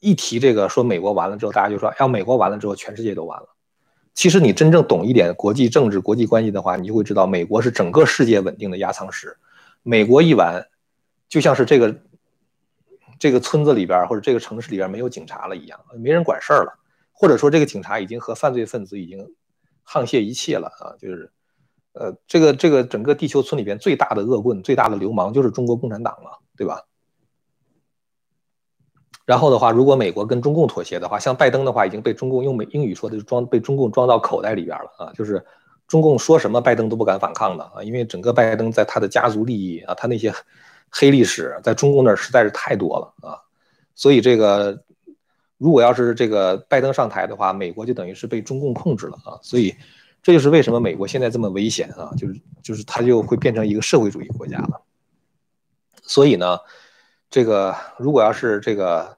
[0.00, 3.48] 一提这个说美国完了之后，大家就说，要美国完了之后，全世界都完了。
[4.14, 9.36] 其实你真正懂一点国际政治、国际关系的话，你就会知道，美国是整个世界稳定的压舱石。
[9.82, 10.66] 美国一完，
[11.28, 11.94] 就像是这个
[13.18, 16.78] 这个村子里边或者这个城市里边没有警察了一样，没人管事儿了，
[17.12, 19.18] 或者说这个警察已经和犯罪分子已经
[19.86, 21.30] 沆瀣一气了啊，就是。
[21.92, 26.84] 呃，这个这个整个地球村里边最大的恶棍、最大的流氓就是中国共产党了，对吧？
[29.30, 35.40] 然后的话，如果美国跟中共妥协的话，像拜登的话已经被中共用美英语说的装被中共装到口袋里边了啊，就是
[35.86, 40.34] 中共说什么拜登都不敢反抗的啊，因为整个拜登在他的家族利益啊，他那些
[40.90, 43.38] 黑历史在中共那儿实在是太多了啊，
[43.94, 44.82] 所以这个
[45.58, 49.72] 如果要是这个拜登上台的话，美国就等于是被中共控制了啊，所以。
[50.22, 54.82] 这就是为什么美国现在这么危险啊，就是就是他就会变成一个社会主义国家了。
[56.02, 56.58] 所以呢，
[57.30, 59.16] 这个如果要是这个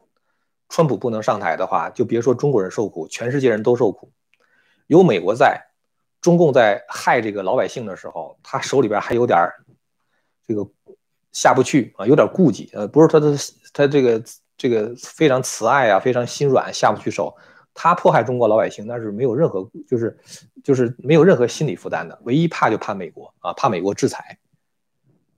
[0.73, 4.11] 川普不能上台的话，就别说中国人受苦，全世界人都受苦。
[4.87, 5.63] 有美国在，
[6.23, 9.39] 中共在害这个老百姓的时候，他手里边还有点
[10.49, 10.67] 这个
[11.31, 12.71] 下不去啊，有点顾忌。
[12.73, 13.37] 呃，不是他的
[13.75, 14.25] 他这个
[14.57, 17.37] 这个非常慈爱啊，非常心软，下不去手。
[17.75, 20.19] 他迫害中国老百姓，那是没有任何，就是
[20.65, 22.19] 就是没有任何心理负担的。
[22.25, 24.39] 唯一怕就怕美国啊，怕美国制裁。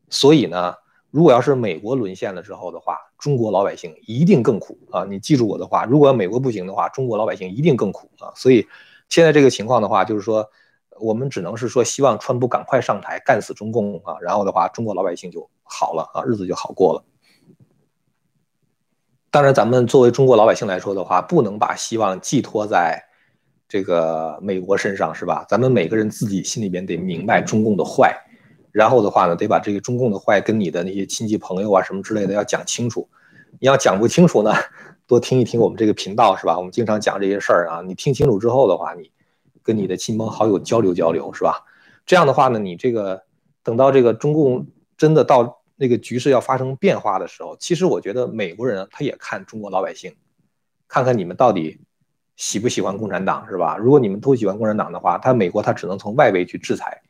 [0.09, 0.76] 所以呢，
[1.15, 5.05] 如果要是美国沦陷了之后的话，中国老百姓一定更苦啊！
[5.05, 8.33] 你记住我的话，如果美国不行的话，中国老百姓一定更苦啊！
[8.35, 8.67] 所以
[9.09, 10.45] 现在这个情况的话，就是说，
[10.99, 14.17] 我们只能是说，希望川普赶快上台，干死中共啊！
[14.21, 17.05] 然后的话，中国老百姓就好了啊，日子就好过了。
[19.31, 23.01] 当然，咱们作为中国老百姓来说的话，不能把希望寄托在
[23.69, 25.47] 这个美国身上，是吧？
[25.49, 28.12] 咱们每个人自己心里边得明白中共的坏，
[28.75, 33.09] 然后的话呢，得把这个中共的坏跟你的那些亲戚朋友啊什么之类的要讲清楚。
[33.61, 34.53] 你要讲不清楚呢，
[35.07, 36.59] 多听一听我们这个频道，是吧？
[36.59, 37.81] 我们经常讲这些事儿啊。
[37.87, 39.12] 你听清楚之后的话，你
[39.62, 41.62] 跟你的亲朋好友交流交流，是吧？
[42.05, 43.22] 这样的话呢，你这个
[43.62, 44.66] 等到这个中共
[44.97, 45.61] 真的到。
[45.77, 50.14] 那个局势要发生变化的时候，其实我觉得美国人他也看中国老百姓，
[50.87, 51.81] 看看你们到底
[52.37, 53.77] 喜不喜欢共产党，是吧？
[53.77, 57.03] 如果你们都喜欢共产党的话，他美国他只能从外围去制裁。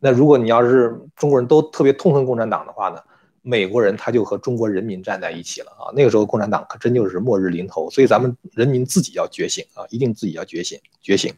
[0.00, 3.00] 那如果你要是中国人都特别痛恨共产党的话呢，
[3.42, 5.92] 美国人他就和中国人民站在一起了啊！
[5.94, 11.32] 那个时候共产党可真就是末日临头，所以咱们人民自己要觉醒啊，一定自己要觉醒，觉醒。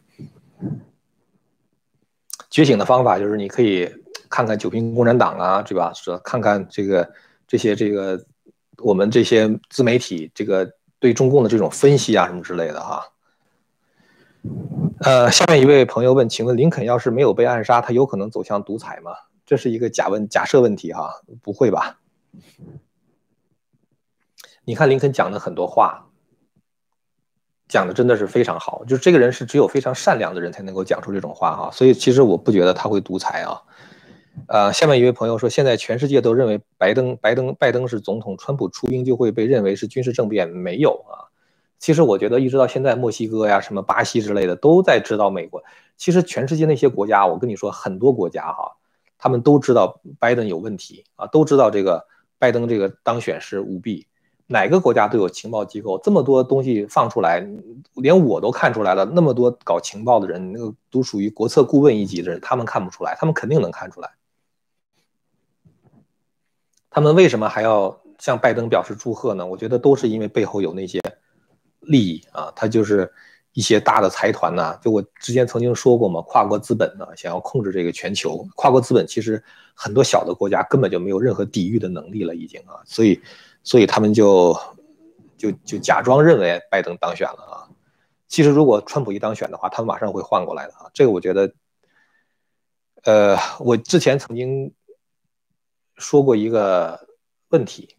[2.51, 3.89] 觉醒的方法就是你可以。
[4.31, 5.91] 看看九评共产党啊，对吧？
[5.95, 7.11] 说看看这个
[7.47, 8.23] 这些这个
[8.77, 13.03] 我们这些自媒体这个对中共的这种分析啊什么之类的哈。
[15.01, 19.13] 呃，下面一位朋友问，请问林肯要是没有被暗杀，他有可能走向独裁吗？
[19.47, 22.01] 这是一个假问假设问题哈，不会吧？
[24.65, 26.09] 你看林肯讲的很多话，
[27.69, 33.63] 讲的真的是非常好，就是这个人是只有非常善良的人才能够讲出这种话哈，所以其实我不觉得他会独裁啊。
[34.49, 41.28] 呃，下面一位朋友说，现在全世界都认为拜登拜登拜登是总统，川普出兵就会被认为是军事政变，没有啊。
[41.79, 45.63] 其实我觉得一直到现在，墨西哥呀、什么巴西之类的都在知道美国。
[45.97, 48.77] 其实全世界那些国家，我跟你说，很多国家哈，
[49.19, 52.07] 他们都知道拜登有问题啊，都知道这个
[52.39, 54.07] 拜登这个当选是舞弊。
[54.51, 57.47] 哪个国家都有情报机构，这么多东西放出来，
[57.95, 59.05] 连我都看出来了。
[59.05, 64.11] 那么多搞情报的人，那个都属于国策顾问一级的人，他们看不出来，他们肯定能看出来。
[66.89, 69.45] 他们为什么还要向拜登表示祝贺呢？
[69.45, 70.99] 我觉得都是因为背后有那些
[71.89, 73.13] 利益啊，他就是
[73.53, 74.79] 一些大的财团呐。
[74.81, 79.43] 就我之前曾经说过嘛，跨国资本呢想要控制这个全球，跨国资本其实
[79.75, 83.21] 很多小的国家根本就没有任何抵御的能力了，已经啊，所以。
[83.65, 84.57] 所以他们就
[85.37, 87.69] 就就假装认为拜登当选了啊，
[88.27, 90.89] 其实如果川普一当选的话，他们马上会换过来的啊。
[90.95, 91.53] 这个我觉得，
[93.03, 94.73] 呃，我之前曾经
[95.97, 97.09] 说过一个
[97.51, 97.97] 问题，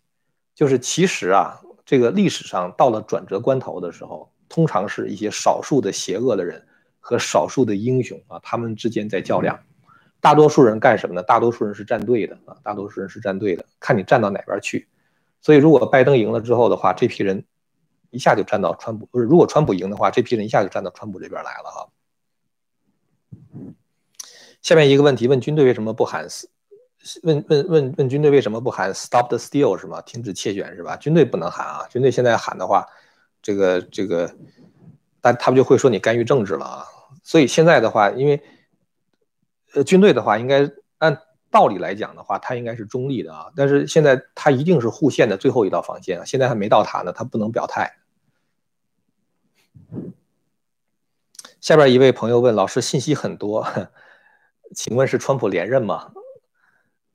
[0.56, 6.64] 就是其实啊，这个历史上到了转折关头的时候，通常是一些少数的邪恶的人
[7.00, 9.60] 和少数的英雄啊，他们之间在较量，
[10.22, 11.24] 大多数人干什么呢？
[11.24, 14.88] 大多数人是站队的啊，大多数人是站队的，看你站到哪边去。
[15.42, 17.44] 所以，如果拜登赢了之后的话，这批人
[18.12, 21.90] 一下就站到川普；不是，如果川普赢的话，这批人一下就站到川普这边来了哈。
[24.62, 26.52] 下面一个问题，问军队为什么不喊死？
[27.24, 30.02] 问问问问军队为什么不喊 “Stop the steal” 是吗？
[30.02, 30.95] 停止窃选是吧？
[30.97, 31.88] 军队不能喊啊！
[31.89, 32.86] 军队现在喊的话，
[33.41, 34.34] 这个这个，
[35.22, 36.86] 但他们就会说你干预政治了啊。
[37.24, 38.41] 所以现在的话，因为
[39.74, 40.70] 呃，军队的话应该
[41.00, 41.22] 按。
[41.52, 47.97] 道理来讲的话，他应该是中立的啊，但是现在他一定是护线的最后一道防线啊，现在还没到他呢，他不能表态。
[51.60, 53.66] 下边一位朋友问老师，信息很多，
[54.76, 56.12] 请问是川普连任吗？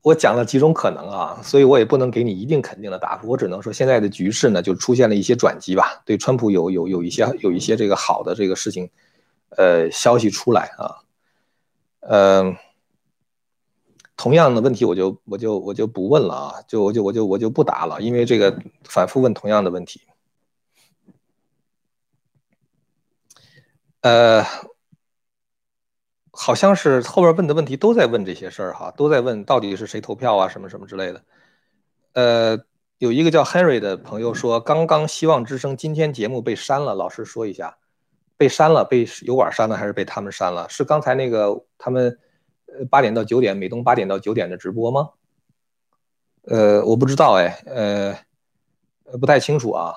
[0.04, 8.90] 我讲了几种可能啊，所以我也不能给你一定肯定的答复，我只能说现在的局势呢就出现了一些转机吧，对川普有有有一些有一些这个好的这个事情，
[9.56, 11.00] 呃，消息出来啊，
[12.00, 12.54] 嗯。
[14.16, 20.02] 同样的问题，我就我就我就不问了啊，就我就我就我就不答了，因为这个反复问同样的问题。
[24.02, 24.44] 呃，
[26.34, 31.22] 好像是后边问的问题都在问这些事儿哈，都在问到底是谁投票啊，什么什么之类的。
[32.12, 32.58] 呃，
[32.98, 37.76] 有一个叫 Henry 的朋友说，刚刚希望之声今天节目被删了，老师说一下，
[38.36, 40.68] 被删了，被油管删了还是被他们删了？
[40.68, 42.18] 是刚才那个他们。
[42.90, 45.10] 八点到九点，美东八点到九点的直播吗？
[46.42, 48.18] 呃，我不知道哎，呃，
[49.20, 49.94] 不太清楚啊。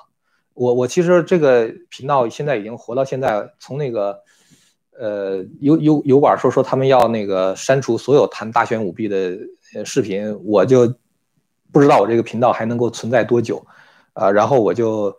[0.54, 4.22] 我我其实这个频道现在已经活到现在，从那个
[4.98, 9.38] 呃油油油管说说他们要那个删除所有谈大选舞弊的
[9.84, 10.92] 视频，我就
[11.72, 13.64] 不知道我这个频道还能够存在多久
[14.12, 14.30] 啊。
[14.30, 15.16] 然后我就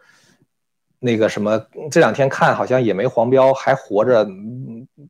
[0.99, 4.27] 那个什么，这两天看好像也没黄标，还活着。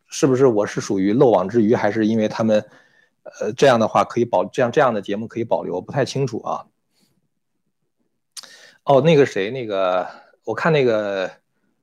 [0.08, 2.64] 是不是我是属于漏网之鱼，还是因为他们，
[3.24, 5.82] 呃，这样的话可以保这样这样的节目可以保留？
[5.82, 6.66] 不太清楚啊。
[8.84, 10.08] 哦，那个谁，那个
[10.44, 11.32] 我看那个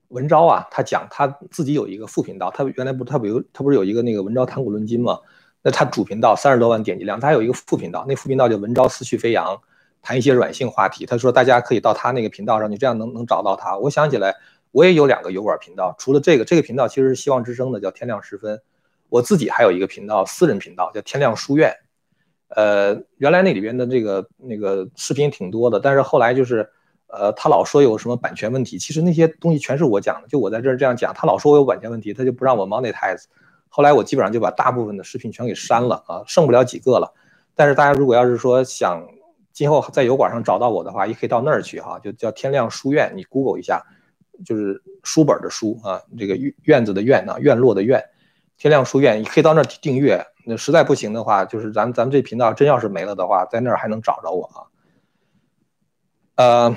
[0.09, 5.19] 文昭啊，他讲他自己有一个副频道，他原来不他不有他不是有一个那个文昭谈古论今吗？
[5.63, 9.61] 那他主频道三十多万点击量，他有一个副频道，那副频道叫文昭思绪飞扬，
[10.03, 11.05] 谈一些软性话题。
[11.07, 13.77] 他说大家可以到他那个频道上，你这样能能找到他。
[13.79, 14.35] 我想起来。
[14.73, 18.61] 我也有两个油管频道，除了这个，这个频道其实是希望之声的，叫天亮时分。
[19.09, 21.75] 我自己还有一个频道，私人频道叫天亮书院。
[22.49, 26.69] 呃，原来那里边的这个那个视频挺多的，但是后来就是，
[27.09, 33.25] 呃，他老说有什么版权问题，其实那些东西全是我讲的，就我在这儿这样讲，他老说我有版权问题，他就不让我 monetize。
[33.69, 37.13] 后来我基本上就把大部分的视频全给删了啊，剩不了几个了。
[37.55, 39.07] 但是大家如果要是说想
[39.53, 43.83] 今后在油管上找到我的话，也可以到那儿去哈，就叫天亮书院，你 Google 一下。
[44.45, 48.05] 就是书本的书啊，这个院院子的院啊，院落的院，
[48.59, 50.23] 天亮书院，你可以到那儿订阅。
[50.45, 54.61] 那实在不行的话，就是咱咱们这频道真要是没了的话，在那儿还能找着我啊。
[56.35, 56.77] 呃，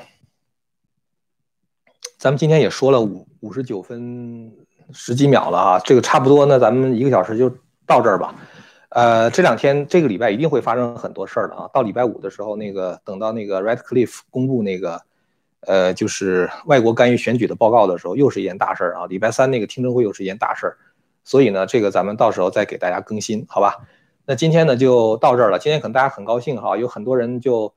[2.20, 4.51] 咱们今天也说了五五十九分
[4.91, 7.49] 十几秒了啊，这个差不多，那咱们一个小时就
[7.88, 8.36] 到这儿吧。
[8.89, 11.70] 呃，这两天这个礼拜一定会发生很多事儿的啊。
[11.74, 15.01] 到礼拜五的时候，那个等到那个 Red Cliff 公布那个。
[15.67, 19.05] 呃，就是外国干预选举的报告的时候，又是一件大事儿啊！
[19.07, 20.78] 礼拜三那个听证会又是一件大事儿，
[21.26, 23.76] 所以呢，这个咱们到时候再给大家更新，好吧？
[24.26, 25.59] 那今天呢就到这儿了。
[25.59, 27.74] 今天可能大家很高兴哈，有很多人就，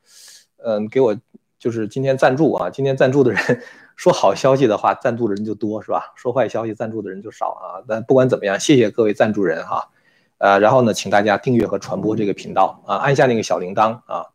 [0.65, 1.17] 嗯，给我
[1.59, 3.63] 就是今天赞助啊，今天赞助的人
[4.03, 6.13] 说好消息的话，赞助的人就多，是吧？
[6.17, 7.79] 说坏消息，赞助的人就少啊。
[7.87, 9.91] 但不管怎么样，谢谢各位赞助人哈。
[10.39, 14.27] 呃，然后呢，请大家订阅和传播这个频道啊，按下那个小铃铛啊，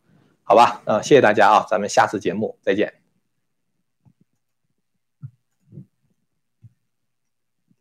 [0.42, 0.80] 好吧？
[0.86, 2.94] 啊，谢谢大家啊，咱们下次节目再见。